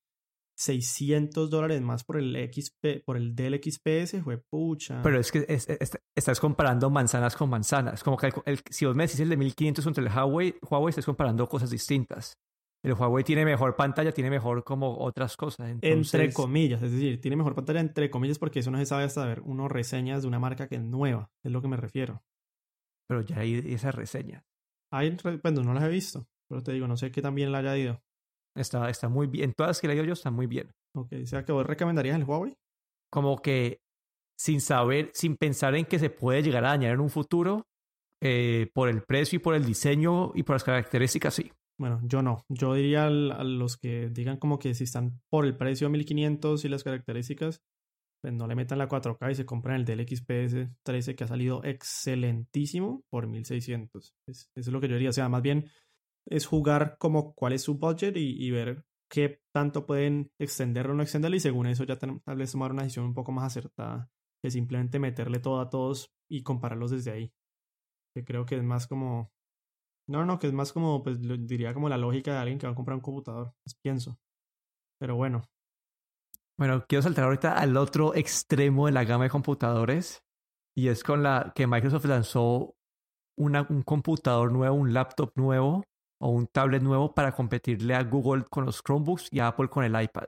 600 0.57 1.49
dólares 1.49 1.81
más 1.81 2.03
por 2.03 2.17
el 2.17 2.35
XP, 2.35 3.03
por 3.05 3.17
el 3.17 3.35
Dell 3.35 3.59
XPS, 3.61 4.21
fue 4.23 4.37
pucha. 4.37 5.01
Pero 5.01 5.19
es 5.19 5.31
que 5.31 5.45
es- 5.49 5.67
es- 5.69 5.97
estás 6.15 6.39
comparando 6.39 6.89
manzanas 6.89 7.35
con 7.35 7.49
manzanas. 7.49 8.03
Como 8.03 8.17
que 8.17 8.27
el- 8.27 8.33
el- 8.45 8.59
si 8.69 8.85
vos 8.85 8.95
me 8.95 9.03
decís 9.05 9.19
el 9.19 9.29
de 9.29 9.37
1500 9.37 9.83
contra 9.83 10.03
el 10.03 10.09
Huawei, 10.09 10.55
Huawei 10.61 10.89
estás 10.91 11.05
comparando 11.05 11.47
cosas 11.49 11.69
distintas. 11.71 12.37
El 12.85 12.93
Huawei 12.93 13.23
tiene 13.23 13.45
mejor 13.45 13.75
pantalla, 13.75 14.11
tiene 14.11 14.29
mejor 14.29 14.63
como 14.63 14.99
otras 14.99 15.35
cosas. 15.35 15.75
entre 15.81 16.31
comillas, 16.31 16.83
es 16.83 16.91
decir, 16.91 17.19
tiene 17.19 17.35
mejor 17.35 17.55
pantalla 17.55 17.79
entre 17.79 18.11
comillas 18.11 18.37
porque 18.37 18.59
eso 18.59 18.69
no 18.69 18.77
se 18.77 18.85
sabe 18.85 19.05
hasta 19.05 19.25
ver 19.25 19.41
uno 19.41 19.67
reseñas 19.67 20.21
de 20.21 20.27
una 20.27 20.37
marca 20.37 20.67
que 20.67 20.75
es 20.75 20.83
nueva, 20.83 21.31
es 21.43 21.51
lo 21.51 21.63
que 21.63 21.67
me 21.67 21.77
refiero. 21.77 22.21
Pero 23.07 23.21
ya 23.21 23.39
hay 23.39 23.55
esas 23.73 23.95
reseñas. 23.95 24.43
Hay, 24.93 25.17
bueno, 25.41 25.63
no 25.63 25.73
las 25.73 25.83
he 25.83 25.89
visto, 25.89 26.27
pero 26.47 26.61
te 26.61 26.73
digo, 26.73 26.87
no 26.87 26.95
sé 26.95 27.11
qué 27.11 27.23
tan 27.23 27.33
bien 27.33 27.51
la 27.51 27.57
haya 27.57 27.75
ido. 27.75 28.03
Está, 28.55 28.87
está 28.91 29.09
muy 29.09 29.25
bien. 29.25 29.53
Todas 29.53 29.69
las 29.69 29.81
que 29.81 29.87
he 29.87 29.89
leído 29.89 30.05
yo 30.05 30.13
están 30.13 30.35
muy 30.35 30.45
bien. 30.45 30.71
Ok, 30.95 31.11
o 31.23 31.25
sea 31.25 31.43
que 31.43 31.51
vos 31.51 31.65
recomendarías 31.65 32.15
el 32.15 32.23
Huawei. 32.23 32.55
Como 33.11 33.41
que 33.41 33.81
sin 34.37 34.61
saber, 34.61 35.09
sin 35.15 35.37
pensar 35.37 35.73
en 35.73 35.85
que 35.85 35.97
se 35.97 36.11
puede 36.11 36.43
llegar 36.43 36.63
a 36.65 36.69
dañar 36.69 36.93
en 36.93 36.99
un 36.99 37.09
futuro, 37.09 37.65
eh, 38.21 38.69
por 38.75 38.89
el 38.89 39.01
precio 39.01 39.37
y 39.37 39.39
por 39.39 39.55
el 39.55 39.65
diseño 39.65 40.33
y 40.35 40.43
por 40.43 40.53
las 40.53 40.63
características, 40.63 41.33
sí. 41.33 41.51
Bueno, 41.79 41.99
yo 42.03 42.21
no. 42.21 42.45
Yo 42.49 42.73
diría 42.73 43.07
a 43.07 43.09
los 43.09 43.77
que 43.77 44.09
digan 44.09 44.37
como 44.37 44.59
que 44.59 44.73
si 44.73 44.85
están 44.85 45.19
por 45.29 45.45
el 45.45 45.57
precio 45.57 45.89
1500 45.89 46.63
y 46.63 46.69
las 46.69 46.83
características, 46.83 47.61
pues 48.21 48.33
no 48.33 48.47
le 48.47 48.55
metan 48.55 48.77
la 48.79 48.87
4K 48.87 49.31
y 49.31 49.35
se 49.35 49.45
compran 49.45 49.77
el 49.77 49.85
Dell 49.85 50.07
XPS 50.07 50.69
13 50.83 51.15
que 51.15 51.23
ha 51.25 51.27
salido 51.27 51.63
excelentísimo 51.63 53.03
por 53.09 53.27
1600. 53.27 54.15
Es- 54.27 54.49
eso 54.55 54.69
es 54.69 54.73
lo 54.73 54.81
que 54.81 54.87
yo 54.87 54.95
diría. 54.95 55.09
O 55.09 55.13
sea, 55.13 55.29
más 55.29 55.41
bien 55.41 55.69
es 56.27 56.45
jugar 56.47 56.97
como 56.99 57.33
cuál 57.35 57.53
es 57.53 57.63
su 57.63 57.75
budget 57.77 58.15
y, 58.17 58.51
ver 58.51 58.85
qué 59.11 59.41
tanto 59.53 59.85
pueden 59.85 60.31
extenderlo 60.39 60.93
o 60.93 60.95
no 60.95 61.03
extenderlo 61.03 61.37
y 61.37 61.39
según 61.41 61.67
eso 61.67 61.83
ya 61.83 61.97
tal 61.99 62.21
vez 62.37 62.51
tomar 62.51 62.71
una 62.71 62.83
decisión 62.83 63.05
un 63.05 63.13
poco 63.13 63.31
más 63.31 63.45
acertada 63.45 64.09
que 64.43 64.51
simplemente 64.51 64.99
meterle 64.99 65.39
todo 65.39 65.59
a 65.61 65.69
todos 65.69 66.11
y 66.29 66.43
compararlos 66.43 66.91
desde 66.91 67.11
ahí. 67.11 67.33
Que 68.15 68.23
creo 68.25 68.45
que 68.45 68.55
es 68.57 68.63
más 68.63 68.87
como 68.87 69.31
no, 70.07 70.25
no, 70.25 70.39
que 70.39 70.47
es 70.47 70.53
más 70.53 70.73
como, 70.73 71.03
pues 71.03 71.17
diría 71.47 71.73
como 71.73 71.89
la 71.89 71.97
lógica 71.97 72.33
de 72.33 72.39
alguien 72.39 72.59
que 72.59 72.67
va 72.67 72.73
a 72.73 72.75
comprar 72.75 72.95
un 72.95 73.01
computador, 73.01 73.53
pienso. 73.81 74.17
Pero 74.99 75.15
bueno, 75.15 75.43
Bueno, 76.57 76.85
quiero 76.87 77.01
saltar 77.01 77.25
ahorita 77.25 77.57
al 77.57 77.75
otro 77.77 78.15
extremo 78.15 78.85
de 78.85 78.93
la 78.93 79.03
gama 79.03 79.25
de 79.25 79.29
computadores 79.29 80.23
y 80.75 80.87
es 80.87 81.03
con 81.03 81.23
la 81.23 81.51
que 81.55 81.67
Microsoft 81.67 82.05
lanzó 82.05 82.75
una, 83.37 83.65
un 83.69 83.83
computador 83.83 84.51
nuevo, 84.51 84.75
un 84.75 84.93
laptop 84.93 85.31
nuevo 85.35 85.83
o 86.21 86.29
un 86.29 86.47
tablet 86.47 86.83
nuevo 86.83 87.13
para 87.13 87.33
competirle 87.33 87.95
a 87.95 88.03
Google 88.03 88.45
con 88.49 88.65
los 88.65 88.81
Chromebooks 88.83 89.29
y 89.31 89.39
a 89.39 89.47
Apple 89.47 89.69
con 89.69 89.83
el 89.83 90.01
iPad. 90.01 90.25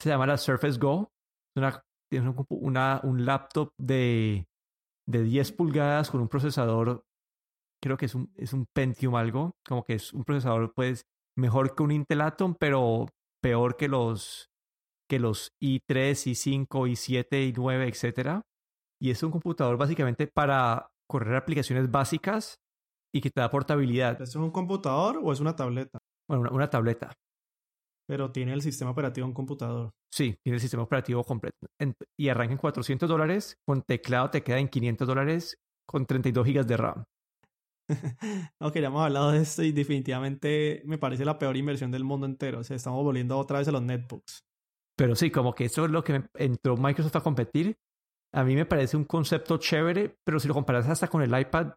Se 0.00 0.10
llama 0.10 0.26
la 0.26 0.36
Surface 0.38 0.78
Go. 0.78 1.12
Es 1.56 1.60
una, 1.62 1.82
tiene 2.10 2.28
un, 2.28 2.36
compu- 2.36 2.58
una- 2.60 3.00
un 3.04 3.24
laptop 3.24 3.72
de, 3.78 4.46
de 5.06 5.22
10 5.24 5.52
pulgadas 5.52 6.10
con 6.10 6.20
un 6.20 6.28
procesador, 6.28 7.04
creo 7.84 7.98
que 7.98 8.06
es 8.06 8.14
un, 8.14 8.32
es 8.36 8.54
un 8.54 8.64
Pentium 8.74 9.14
algo, 9.14 9.52
como 9.68 9.84
que 9.84 9.92
es 9.94 10.14
un 10.14 10.24
procesador 10.24 10.72
pues 10.74 11.04
mejor 11.36 11.74
que 11.74 11.82
un 11.82 11.90
Intel 11.90 12.22
Atom, 12.22 12.54
pero 12.58 13.06
peor 13.42 13.76
que 13.76 13.88
los 13.88 14.48
que 15.06 15.18
los 15.18 15.52
i3, 15.62 16.26
i5, 16.26 16.66
i7, 16.66 17.52
i9, 17.52 17.86
etcétera. 17.86 18.40
Y 18.98 19.10
es 19.10 19.22
un 19.22 19.30
computador 19.30 19.76
básicamente 19.76 20.26
para 20.26 20.88
correr 21.06 21.36
aplicaciones 21.36 21.90
básicas 21.90 22.56
y 23.14 23.20
que 23.20 23.28
te 23.30 23.42
da 23.42 23.50
portabilidad. 23.50 24.12
¿esto 24.12 24.24
es 24.24 24.34
un 24.36 24.50
computador 24.50 25.20
o 25.22 25.30
es 25.30 25.40
una 25.40 25.54
tableta? 25.54 25.98
Bueno, 26.26 26.40
una, 26.40 26.52
una 26.52 26.70
tableta. 26.70 27.12
Pero 28.08 28.32
tiene 28.32 28.54
el 28.54 28.62
sistema 28.62 28.92
operativo 28.92 29.26
un 29.26 29.34
computador. 29.34 29.90
Sí, 30.10 30.36
tiene 30.42 30.56
el 30.56 30.60
sistema 30.62 30.84
operativo 30.84 31.22
completo. 31.22 31.66
En- 31.78 31.94
y 32.18 32.30
arranca 32.30 32.52
en 32.52 32.58
400 32.58 33.08
dólares. 33.08 33.56
Con 33.66 33.82
teclado 33.82 34.30
te 34.30 34.42
queda 34.42 34.58
en 34.58 34.68
500 34.68 35.06
dólares 35.06 35.58
con 35.86 36.06
32 36.06 36.46
gigas 36.46 36.66
de 36.66 36.76
RAM. 36.78 37.04
ok, 38.60 38.74
ya 38.74 38.86
hemos 38.86 39.04
hablado 39.04 39.32
de 39.32 39.40
esto 39.42 39.62
y 39.62 39.72
definitivamente 39.72 40.82
me 40.84 40.98
parece 40.98 41.24
la 41.24 41.38
peor 41.38 41.56
inversión 41.56 41.90
del 41.90 42.04
mundo 42.04 42.26
entero. 42.26 42.60
O 42.60 42.64
sea, 42.64 42.76
estamos 42.76 43.02
volviendo 43.04 43.38
otra 43.38 43.58
vez 43.58 43.68
a 43.68 43.72
los 43.72 43.82
netbooks. 43.82 44.44
Pero 44.96 45.16
sí, 45.16 45.30
como 45.30 45.54
que 45.54 45.64
eso 45.64 45.84
es 45.84 45.90
lo 45.90 46.04
que 46.04 46.22
entró 46.34 46.76
Microsoft 46.76 47.16
a 47.16 47.22
competir. 47.22 47.76
a 48.32 48.44
mí 48.44 48.54
me 48.54 48.66
parece 48.66 48.96
un 48.96 49.04
concepto 49.04 49.58
chévere, 49.58 50.16
pero 50.24 50.40
si 50.40 50.48
lo 50.48 50.54
comparas 50.54 50.88
hasta 50.88 51.08
con 51.08 51.22
el 51.22 51.38
iPad, 51.38 51.74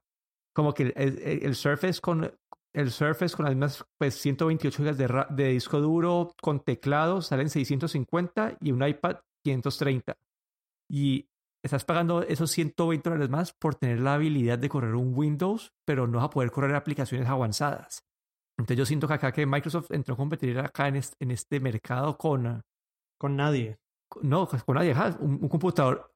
como 0.56 0.74
que 0.74 0.92
el, 0.96 1.56
Surface 1.56 2.02
con 2.02 2.32
el 2.74 2.92
Surface 2.92 3.36
con 3.36 3.46
las 3.46 3.54
mismas 3.54 3.86
pues 4.00 4.16
128 4.16 4.84
GB 4.84 4.96
de, 4.96 5.26
de, 5.44 5.50
disco 5.52 5.80
duro 5.80 6.34
con 6.42 6.64
teclado 6.64 7.22
salen 7.22 7.50
650 7.50 8.58
y 8.62 8.72
un 8.72 8.88
iPad 8.88 9.18
530. 9.44 10.18
Y 10.90 11.30
estás 11.64 11.86
pagando 11.86 12.22
esos 12.24 12.52
120 12.52 13.10
dólares 13.10 13.30
más 13.30 13.54
por 13.54 13.76
tener 13.76 14.00
la 14.00 14.16
habilidad 14.16 14.60
de 14.60 14.70
correr 14.70 14.96
un 14.96 15.14
Windows, 15.16 15.74
pero 15.86 16.08
no 16.08 16.18
vas 16.18 16.26
a 16.26 16.30
poder 16.30 16.52
correr 16.52 16.76
aplicaciones 16.76 17.28
avanzadas. 17.28 18.04
Entonces 18.58 18.78
yo 18.78 18.86
siento 18.86 19.08
que 19.08 19.14
acá 19.14 19.32
que 19.32 19.46
Microsoft 19.46 19.92
entró 19.92 20.16
a 20.16 20.18
competir 20.18 20.58
acá 20.60 20.88
en 20.88 20.98
este, 20.98 21.16
en 21.20 21.32
este 21.32 21.60
mercado 21.60 22.18
con... 22.18 22.62
Con 23.20 23.36
nadie. 23.36 23.78
No, 24.22 24.48
con 24.48 24.76
nadie. 24.76 24.94
Un, 25.20 25.40
un 25.42 25.50
computador 25.50 26.12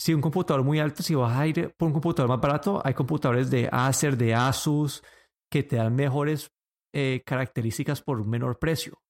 si 0.00 0.14
un 0.14 0.20
computador 0.20 0.62
muy 0.62 0.78
alto, 0.78 1.02
si 1.02 1.14
vas 1.14 1.36
a 1.36 1.46
ir 1.46 1.74
por 1.76 1.88
un 1.88 1.92
computador 1.92 2.28
más 2.28 2.40
barato, 2.40 2.80
hay 2.84 2.94
computadores 2.94 3.50
de 3.50 3.68
Acer, 3.70 4.16
de 4.16 4.34
Asus, 4.34 5.02
que 5.50 5.64
te 5.64 5.76
dan 5.76 5.94
mejores 5.94 6.52
eh, 6.94 7.22
características 7.26 8.02
por 8.02 8.20
un 8.20 8.30
menor 8.30 8.58
precio. 8.58 9.00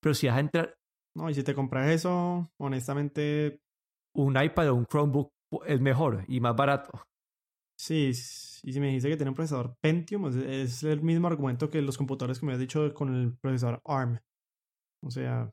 Pero 0.00 0.14
si 0.14 0.26
vas 0.26 0.36
a 0.36 0.40
entrar... 0.40 0.74
No, 1.14 1.28
y 1.28 1.34
si 1.34 1.42
te 1.42 1.54
compras 1.54 1.90
eso, 1.90 2.50
honestamente... 2.58 3.60
Un 4.14 4.42
iPad 4.42 4.70
o 4.70 4.74
un 4.74 4.86
Chromebook 4.86 5.30
es 5.66 5.80
mejor 5.80 6.24
y 6.28 6.40
más 6.40 6.54
barato. 6.56 6.92
Sí, 7.78 8.12
y 8.62 8.72
si 8.72 8.80
me 8.80 8.88
dice 8.88 9.08
que 9.08 9.16
tiene 9.16 9.30
un 9.30 9.34
procesador 9.34 9.76
Pentium, 9.80 10.26
es 10.26 10.82
el 10.84 11.02
mismo 11.02 11.26
argumento 11.26 11.70
que 11.70 11.82
los 11.82 11.98
computadores 11.98 12.38
que 12.38 12.46
me 12.46 12.52
has 12.52 12.58
dicho 12.58 12.92
con 12.94 13.14
el 13.14 13.36
procesador 13.38 13.80
ARM. 13.84 14.20
O 15.04 15.10
sea, 15.10 15.50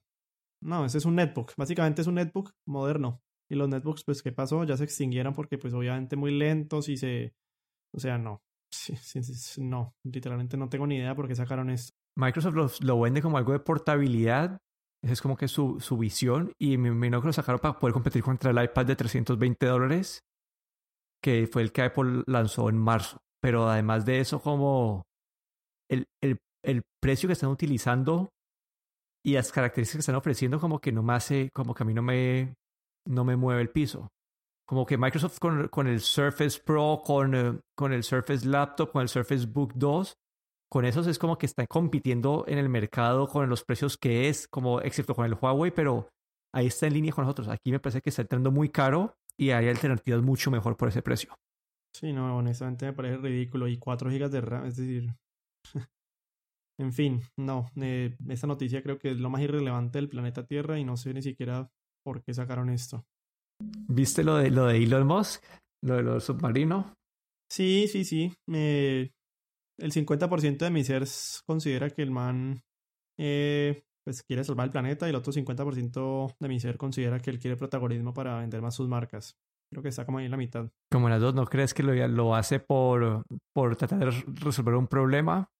no, 0.61 0.85
ese 0.85 0.97
es 0.99 1.05
un 1.05 1.15
netbook. 1.15 1.53
Básicamente 1.57 2.01
es 2.01 2.07
un 2.07 2.15
netbook 2.15 2.51
moderno. 2.67 3.21
Y 3.49 3.55
los 3.55 3.67
netbooks, 3.67 4.03
pues, 4.03 4.21
¿qué 4.21 4.31
pasó? 4.31 4.63
Ya 4.63 4.77
se 4.77 4.83
extinguieron 4.83 5.33
porque, 5.33 5.57
pues, 5.57 5.73
obviamente 5.73 6.15
muy 6.15 6.37
lentos 6.37 6.87
y 6.87 6.97
se... 6.97 7.33
O 7.95 7.99
sea, 7.99 8.17
no. 8.17 8.41
Sí, 8.71 9.23
sí, 9.23 9.61
no, 9.63 9.95
literalmente 10.03 10.55
no 10.55 10.69
tengo 10.69 10.85
ni 10.85 10.97
idea 10.97 11.15
por 11.15 11.27
qué 11.27 11.35
sacaron 11.35 11.71
esto. 11.71 11.91
Microsoft 12.15 12.81
lo, 12.81 12.99
vende 12.99 13.21
como 13.21 13.37
algo 13.37 13.53
de 13.53 13.59
portabilidad. 13.59 14.59
Esa 15.01 15.13
es 15.13 15.21
como 15.21 15.37
que 15.37 15.47
su, 15.47 15.79
su 15.79 15.97
visión. 15.97 16.53
Y 16.59 16.77
me 16.77 16.89
imagino 16.89 17.21
que 17.21 17.27
lo 17.27 17.33
sacaron 17.33 17.59
para 17.59 17.79
poder 17.79 17.93
competir 17.93 18.23
contra 18.23 18.51
el 18.51 18.63
iPad 18.63 18.85
de 18.85 18.95
320 18.95 19.65
dólares, 19.65 20.23
que 21.21 21.47
fue 21.47 21.61
el 21.61 21.71
que 21.71 21.83
Apple 21.83 22.23
lanzó 22.27 22.69
en 22.69 22.77
marzo. 22.77 23.17
Pero 23.41 23.69
además 23.69 24.05
de 24.05 24.19
eso, 24.19 24.41
como 24.41 25.03
el, 25.89 26.05
el, 26.21 26.37
el 26.63 26.81
precio 27.01 27.27
que 27.27 27.33
están 27.33 27.49
utilizando 27.49 28.29
y 29.25 29.33
las 29.33 29.51
características 29.51 29.97
que 29.97 30.01
están 30.01 30.15
ofreciendo, 30.15 30.59
como 30.59 30.79
que 30.79 30.91
no 30.91 31.03
me 31.03 31.13
hace, 31.13 31.49
como 31.53 31.73
que 31.73 31.83
a 31.83 31.85
mí 31.85 31.93
no 31.93 32.01
me, 32.01 32.55
no 33.07 33.23
me 33.23 33.35
mueve 33.35 33.61
el 33.61 33.69
piso. 33.69 34.09
Como 34.67 34.85
que 34.85 34.97
Microsoft 34.97 35.39
con, 35.39 35.67
con 35.69 35.87
el 35.87 35.99
Surface 35.99 36.59
Pro, 36.63 37.01
con, 37.03 37.35
eh, 37.35 37.59
con 37.75 37.91
el 37.91 38.03
Surface 38.03 38.45
Laptop, 38.45 38.91
con 38.91 39.01
el 39.01 39.09
Surface 39.09 39.47
Book 39.47 39.73
2, 39.75 40.13
con 40.69 40.85
esos 40.85 41.07
es 41.07 41.17
como 41.17 41.37
que 41.37 41.47
están 41.47 41.65
compitiendo 41.67 42.45
en 42.47 42.59
el 42.59 42.69
mercado 42.69 43.27
con 43.27 43.49
los 43.49 43.63
precios 43.63 43.97
que 43.97 44.29
es, 44.29 44.47
como 44.47 44.81
excepto 44.81 45.15
con 45.15 45.25
el 45.25 45.33
Huawei, 45.33 45.71
pero 45.71 46.09
ahí 46.53 46.67
está 46.67 46.87
en 46.87 46.93
línea 46.93 47.11
con 47.11 47.23
nosotros. 47.25 47.47
Aquí 47.47 47.71
me 47.71 47.79
parece 47.79 48.01
que 48.01 48.09
está 48.09 48.21
entrando 48.21 48.51
muy 48.51 48.69
caro 48.69 49.15
y 49.37 49.49
hay 49.49 49.67
alternativas 49.67 50.21
mucho 50.21 50.51
mejor 50.51 50.77
por 50.77 50.89
ese 50.89 51.01
precio. 51.01 51.33
Sí, 51.95 52.13
no, 52.13 52.37
honestamente 52.37 52.85
me 52.85 52.93
parece 52.93 53.17
ridículo. 53.17 53.67
Y 53.67 53.77
4 53.77 54.11
GB 54.11 54.29
de 54.29 54.41
RAM, 54.41 54.65
es 54.65 54.77
decir. 54.77 55.09
en 56.79 56.93
fin, 56.93 57.21
no. 57.37 57.71
Eh, 57.77 58.15
esta 58.27 58.47
noticia 58.47 58.83
creo 58.83 58.99
que 58.99 59.11
es 59.11 59.19
lo 59.19 59.29
más 59.29 59.41
irrelevante 59.41 59.97
del 59.97 60.09
planeta 60.09 60.45
Tierra 60.45 60.77
y 60.77 60.83
no 60.83 60.97
sé 60.97 61.13
ni 61.13 61.23
siquiera 61.23 61.67
por 62.05 62.21
qué 62.21 62.33
sacaron 62.33 62.69
esto. 62.69 63.05
¿Viste 63.87 64.23
lo 64.23 64.37
de, 64.37 64.51
lo 64.51 64.67
de 64.67 64.77
Elon 64.77 65.07
Musk? 65.07 65.43
Lo 65.83 65.95
de 65.95 66.03
los 66.03 66.23
submarinos. 66.25 66.85
Sí, 67.51 67.87
sí, 67.87 68.05
sí. 68.05 68.31
El 69.81 69.91
50% 69.91 70.57
de 70.57 70.69
mi 70.69 70.83
ser 70.83 71.05
considera 71.45 71.89
que 71.89 72.01
el 72.01 72.11
man 72.11 72.63
eh, 73.17 73.83
pues 74.03 74.23
quiere 74.23 74.43
salvar 74.43 74.65
el 74.65 74.71
planeta 74.71 75.05
y 75.05 75.09
el 75.09 75.15
otro 75.15 75.33
50% 75.33 76.35
de 76.39 76.47
mi 76.47 76.59
ser 76.59 76.77
considera 76.77 77.19
que 77.19 77.29
él 77.29 77.39
quiere 77.39 77.57
protagonismo 77.57 78.13
para 78.13 78.39
vender 78.39 78.61
más 78.61 78.75
sus 78.75 78.87
marcas. 78.87 79.37
Creo 79.71 79.83
que 79.83 79.89
está 79.89 80.05
como 80.05 80.17
ahí 80.17 80.25
en 80.25 80.31
la 80.31 80.37
mitad. 80.37 80.69
Como 80.91 81.09
las 81.09 81.21
dos, 81.21 81.35
¿no 81.35 81.45
crees 81.45 81.73
que 81.73 81.83
lo, 81.83 82.07
lo 82.07 82.35
hace 82.35 82.59
por, 82.59 83.23
por 83.53 83.75
tratar 83.75 83.99
de 83.99 84.23
resolver 84.41 84.73
un 84.73 84.87
problema? 84.87 85.51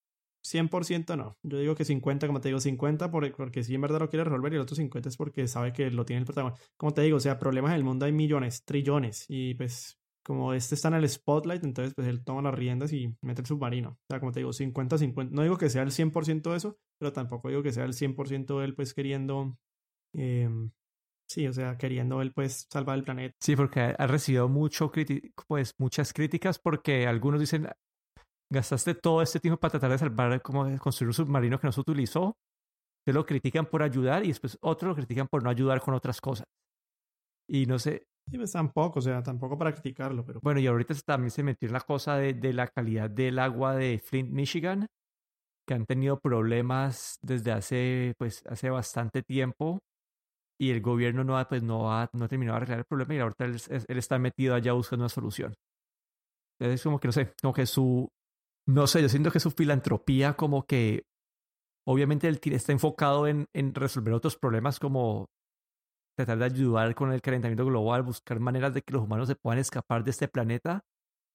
100% 0.43 1.17
no. 1.17 1.38
Yo 1.43 1.60
digo 1.60 1.75
que 1.75 1.86
50, 1.86 2.27
como 2.27 2.41
te 2.41 2.49
digo, 2.49 2.60
50 2.60 3.12
porque 3.12 3.63
sí 3.63 3.75
en 3.75 3.82
verdad 3.82 3.99
lo 3.99 4.10
quiere 4.10 4.23
resolver 4.23 4.53
y 4.53 4.55
el 4.55 4.62
otro 4.62 4.75
50 4.75 5.10
es 5.10 5.17
porque 5.17 5.47
sabe 5.47 5.73
que 5.73 5.91
lo 5.91 6.05
tiene 6.05 6.21
el 6.21 6.25
protagonista. 6.25 6.65
Como 6.77 6.93
te 6.93 7.01
digo, 7.01 7.17
o 7.17 7.19
sea, 7.19 7.38
problemas 7.38 7.71
en 7.71 7.77
el 7.77 7.84
mundo 7.84 8.05
hay 8.05 8.12
millones, 8.12 8.63
trillones 8.63 9.25
y 9.27 9.53
pues 9.55 9.99
como 10.23 10.53
este 10.53 10.75
está 10.75 10.89
en 10.89 10.95
el 10.95 11.10
spotlight, 11.10 11.63
entonces 11.63 11.93
pues 11.95 12.08
él 12.08 12.23
toma 12.23 12.41
las 12.41 12.53
riendas 12.53 12.93
y 12.93 13.15
mete 13.21 13.41
el 13.41 13.47
submarino. 13.47 13.91
O 13.91 14.05
sea, 14.10 14.19
como 14.19 14.32
te 14.32 14.39
digo, 14.39 14.51
50-50. 14.51 15.29
No 15.32 15.43
digo 15.43 15.58
que 15.58 15.69
sea 15.69 15.84
el 15.84 15.91
100% 15.91 16.51
de 16.51 16.58
eso, 16.58 16.77
pero 16.99 17.13
tampoco 17.13 17.49
digo 17.49 17.63
que 17.63 17.71
sea 17.71 17.86
el 17.86 17.93
100% 17.93 18.60
de 18.60 18.65
él 18.65 18.75
pues 18.75 18.93
queriendo... 18.93 19.58
Em, 20.13 20.71
sí, 21.29 21.47
o 21.47 21.53
sea, 21.53 21.77
queriendo 21.77 22.21
él 22.21 22.34
pues 22.34 22.67
salvar 22.71 22.97
el 22.97 23.03
planeta. 23.03 23.36
Sí, 23.39 23.55
porque 23.55 23.95
ha 23.97 24.08
recibido 24.08 24.49
mucho 24.49 24.91
pues 25.47 25.73
muchas 25.77 26.13
críticas 26.13 26.60
porque 26.60 27.08
algunos 27.08 27.39
dicen, 27.39 27.67
gastaste 28.51 28.95
todo 28.95 29.21
este 29.21 29.39
tiempo 29.39 29.60
para 29.60 29.71
tratar 29.71 29.91
de 29.91 29.97
salvar, 29.97 30.41
como 30.41 30.77
construir 30.79 31.10
un 31.10 31.13
submarino 31.13 31.60
que 31.60 31.67
no 31.67 31.71
se 31.71 31.82
utilizó. 31.82 32.38
Te 33.05 33.13
lo 33.13 33.25
critican 33.25 33.65
por 33.65 33.82
ayudar 33.82 34.23
y 34.25 34.27
después 34.27 34.58
otros 34.62 34.89
lo 34.89 34.95
critican 34.95 35.27
por 35.27 35.43
no 35.43 35.49
ayudar 35.49 35.82
con 35.82 35.93
otras 35.93 36.19
cosas. 36.19 36.45
Y 37.47 37.65
no 37.65 37.79
sé. 37.79 38.09
Sí, 38.30 38.38
pues 38.38 38.52
tampoco, 38.52 39.00
o 39.00 39.02
sea, 39.02 39.24
tampoco 39.24 39.58
para 39.58 39.74
criticarlo, 39.74 40.24
pero. 40.24 40.39
Bueno, 40.44 40.60
y 40.60 40.68
ahorita 40.68 40.94
también 41.06 41.32
se 41.32 41.42
metió 41.42 41.68
en 41.68 41.74
la 41.74 41.82
cosa 41.82 42.18
de, 42.18 42.34
de 42.34 42.54
la 42.54 42.68
calidad 42.68 43.10
del 43.10 43.39
agua 43.39 43.76
de 43.76 43.98
Flint, 43.98 44.30
Michigan, 44.30 44.88
que 45.68 45.74
han 45.74 45.86
tenido 45.86 46.20
problemas 46.20 47.18
desde 47.22 47.52
hace, 47.52 48.13
pues, 48.18 48.44
hace 48.48 48.70
bastante 48.70 49.24
tiempo 49.24 49.80
y 50.60 50.72
el 50.72 50.82
gobierno 50.82 51.24
no 51.24 51.38
ha, 51.39 51.48
pues, 51.48 51.63
no 51.63 51.92
ha, 51.92 52.10
no 52.13 52.26
ha 52.26 52.28
terminado 52.28 52.56
de 52.56 52.58
arreglar 52.58 52.80
el 52.80 52.86
problema 52.86 53.15
y 53.15 53.20
ahorita 53.20 53.46
él, 53.46 53.62
él, 53.88 53.98
está 53.98 54.20
metido 54.20 54.54
allá 54.54 54.74
buscando 54.74 55.04
una 55.04 55.10
solución. 55.10 55.54
Entonces, 56.60 56.84
como 56.84 57.00
que 57.00 57.08
no 57.08 57.12
sé, 57.13 57.34
como 57.42 57.54
que 57.54 57.65
su, 57.65 58.10
no 58.68 58.86
sé, 58.86 59.02
yo 59.02 59.10
siento 59.10 59.32
que 59.32 59.39
su 59.39 59.52
filantropía 59.52 60.34
como 60.34 60.65
que 60.65 61.04
obviamente 61.88 62.28
él 62.28 62.39
está 62.52 62.74
enfocado 62.74 63.28
en, 63.28 63.46
en 63.56 63.74
resolver 63.74 64.13
otros 64.13 64.38
problemas 64.38 64.80
como 64.80 65.28
tratar 66.25 66.39
de 66.39 66.45
ayudar 66.45 66.95
con 66.95 67.13
el 67.13 67.21
calentamiento 67.21 67.65
global, 67.65 68.03
buscar 68.03 68.39
maneras 68.39 68.73
de 68.73 68.82
que 68.82 68.93
los 68.93 69.03
humanos 69.03 69.27
se 69.27 69.36
puedan 69.36 69.60
escapar 69.60 70.03
de 70.03 70.12
este 70.12 70.27
planeta, 70.27 70.84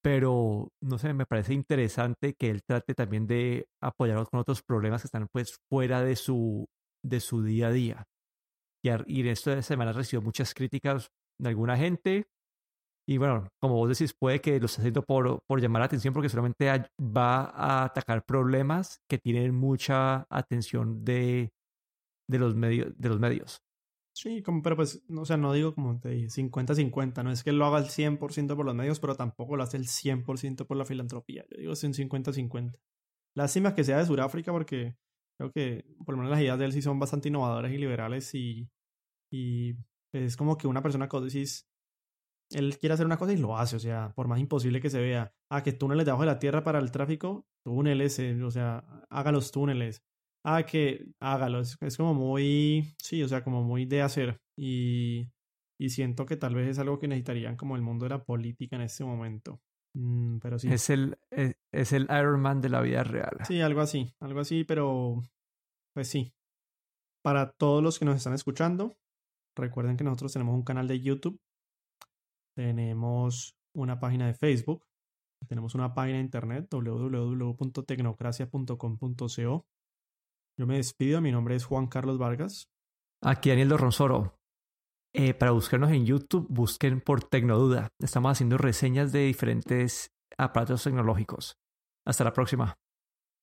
pero 0.02 0.68
no 0.82 0.98
sé, 0.98 1.14
me 1.14 1.24
parece 1.24 1.54
interesante 1.54 2.34
que 2.34 2.50
él 2.50 2.62
trate 2.62 2.94
también 2.94 3.26
de 3.26 3.66
apoyarlos 3.82 4.28
con 4.28 4.40
otros 4.40 4.62
problemas 4.62 5.02
que 5.02 5.06
están 5.06 5.28
pues 5.32 5.56
fuera 5.70 6.02
de 6.02 6.16
su, 6.16 6.66
de 7.02 7.20
su 7.20 7.42
día 7.42 7.68
a 7.68 7.72
día. 7.72 8.04
Y, 8.84 9.20
en 9.20 9.28
esta 9.28 9.62
semana 9.62 9.92
recibido 9.92 10.20
muchas 10.20 10.52
críticas 10.52 11.10
de 11.40 11.48
alguna 11.48 11.78
gente, 11.78 12.26
y 13.08 13.16
bueno, 13.16 13.48
como 13.60 13.76
vos 13.76 13.88
decís, 13.88 14.14
puede 14.14 14.40
que 14.42 14.60
lo 14.60 14.66
esté 14.66 14.82
haciendo 14.82 15.02
por, 15.02 15.40
por 15.46 15.60
llamar 15.60 15.80
la 15.80 15.86
atención 15.86 16.12
porque 16.12 16.28
solamente 16.28 16.68
va 17.00 17.44
a 17.44 17.84
atacar 17.84 18.24
problemas 18.24 19.00
que 19.08 19.18
tienen 19.18 19.54
mucha 19.54 20.26
atención 20.28 21.04
de, 21.04 21.50
de, 22.28 22.38
los, 22.38 22.54
medios, 22.54 22.92
de 22.98 23.08
los 23.08 23.20
medios. 23.20 23.63
Sí, 24.16 24.42
pero 24.62 24.76
pues, 24.76 25.02
o 25.08 25.24
sea, 25.24 25.36
no 25.36 25.52
digo 25.52 25.74
como 25.74 25.98
te 25.98 26.10
dije, 26.10 26.30
50-50, 26.30 27.24
no 27.24 27.32
es 27.32 27.42
que 27.42 27.50
lo 27.50 27.66
haga 27.66 27.78
al 27.78 27.90
100% 27.90 28.54
por 28.54 28.64
los 28.64 28.74
medios, 28.74 29.00
pero 29.00 29.16
tampoco 29.16 29.56
lo 29.56 29.64
hace 29.64 29.76
el 29.76 29.88
100% 29.88 30.66
por 30.66 30.76
la 30.76 30.84
filantropía. 30.84 31.44
Yo 31.50 31.58
digo 31.58 31.72
es 31.72 31.82
un 31.82 31.94
50-50. 31.94 32.78
Lástima 33.36 33.74
que 33.74 33.82
sea 33.82 33.98
de 33.98 34.06
Sudáfrica 34.06 34.52
porque 34.52 34.96
creo 35.36 35.50
que 35.50 35.84
por 36.06 36.14
lo 36.14 36.18
menos 36.18 36.30
las 36.30 36.40
ideas 36.40 36.58
de 36.60 36.64
él 36.66 36.72
sí 36.72 36.80
son 36.82 37.00
bastante 37.00 37.28
innovadoras 37.28 37.72
y 37.72 37.78
liberales 37.78 38.32
y, 38.34 38.68
y 39.32 39.74
es 40.12 40.36
como 40.36 40.58
que 40.58 40.68
una 40.68 40.82
persona 40.82 41.08
que 41.08 41.20
decís, 41.20 41.68
él 42.50 42.78
quiere 42.78 42.94
hacer 42.94 43.06
una 43.06 43.18
cosa 43.18 43.32
y 43.32 43.38
lo 43.38 43.56
hace, 43.58 43.76
o 43.76 43.80
sea, 43.80 44.12
por 44.14 44.28
más 44.28 44.40
imposible 44.40 44.80
que 44.80 44.90
se 44.90 45.00
vea. 45.00 45.34
Ah, 45.50 45.62
que 45.62 45.72
túneles 45.72 46.06
debajo 46.06 46.22
de 46.22 46.28
la 46.28 46.38
tierra 46.38 46.64
para 46.64 46.78
el 46.78 46.90
tráfico, 46.92 47.46
túneles, 47.64 48.18
eh, 48.20 48.42
o 48.42 48.50
sea, 48.50 48.78
haga 49.10 49.32
los 49.32 49.50
túneles. 49.52 50.02
Ah, 50.44 50.64
que 50.64 51.06
hágalos. 51.20 51.76
Es 51.80 51.96
como 51.96 52.14
muy, 52.14 52.94
sí, 53.02 53.22
o 53.22 53.28
sea, 53.28 53.42
como 53.42 53.62
muy 53.62 53.86
de 53.86 54.02
hacer. 54.02 54.40
Y, 54.56 55.30
y 55.80 55.90
siento 55.90 56.26
que 56.26 56.36
tal 56.36 56.54
vez 56.54 56.68
es 56.68 56.78
algo 56.78 56.98
que 56.98 57.08
necesitarían 57.08 57.56
como 57.56 57.76
el 57.76 57.82
mundo 57.82 58.04
de 58.04 58.10
la 58.10 58.24
política 58.24 58.76
en 58.76 58.82
este 58.82 59.04
momento. 59.04 59.60
Mm, 59.94 60.38
pero 60.38 60.58
sí. 60.58 60.68
Es 60.68 60.90
el, 60.90 61.18
es, 61.30 61.56
es 61.72 61.92
el 61.92 62.04
Iron 62.04 62.40
Man 62.40 62.60
de 62.60 62.68
la 62.68 62.82
vida 62.82 63.04
real. 63.04 63.38
Sí, 63.46 63.60
algo 63.60 63.80
así, 63.80 64.14
algo 64.20 64.40
así, 64.40 64.64
pero 64.64 65.22
pues 65.94 66.08
sí. 66.08 66.34
Para 67.22 67.52
todos 67.52 67.82
los 67.82 67.98
que 67.98 68.04
nos 68.04 68.16
están 68.16 68.34
escuchando, 68.34 68.94
recuerden 69.56 69.96
que 69.96 70.04
nosotros 70.04 70.34
tenemos 70.34 70.54
un 70.54 70.62
canal 70.62 70.86
de 70.86 71.00
YouTube 71.00 71.40
tenemos 72.54 73.56
una 73.74 73.98
página 73.98 74.26
de 74.26 74.34
Facebook, 74.34 74.86
tenemos 75.48 75.74
una 75.74 75.94
página 75.94 76.18
de 76.18 76.24
internet 76.24 76.68
www.tecnocracia.com.co. 76.70 79.66
Yo 80.56 80.66
me 80.66 80.76
despido, 80.76 81.20
mi 81.20 81.32
nombre 81.32 81.56
es 81.56 81.64
Juan 81.64 81.88
Carlos 81.88 82.18
Vargas. 82.18 82.68
Aquí 83.22 83.50
Daniel 83.50 83.76
Ronsoro. 83.76 84.38
Eh, 85.12 85.34
para 85.34 85.52
buscarnos 85.52 85.90
en 85.90 86.06
YouTube, 86.06 86.46
busquen 86.48 87.00
por 87.00 87.24
Tecnoduda. 87.24 87.88
Estamos 88.00 88.32
haciendo 88.32 88.58
reseñas 88.58 89.12
de 89.12 89.20
diferentes 89.26 90.12
aparatos 90.38 90.84
tecnológicos. 90.84 91.56
Hasta 92.04 92.24
la 92.24 92.32
próxima. 92.32 92.76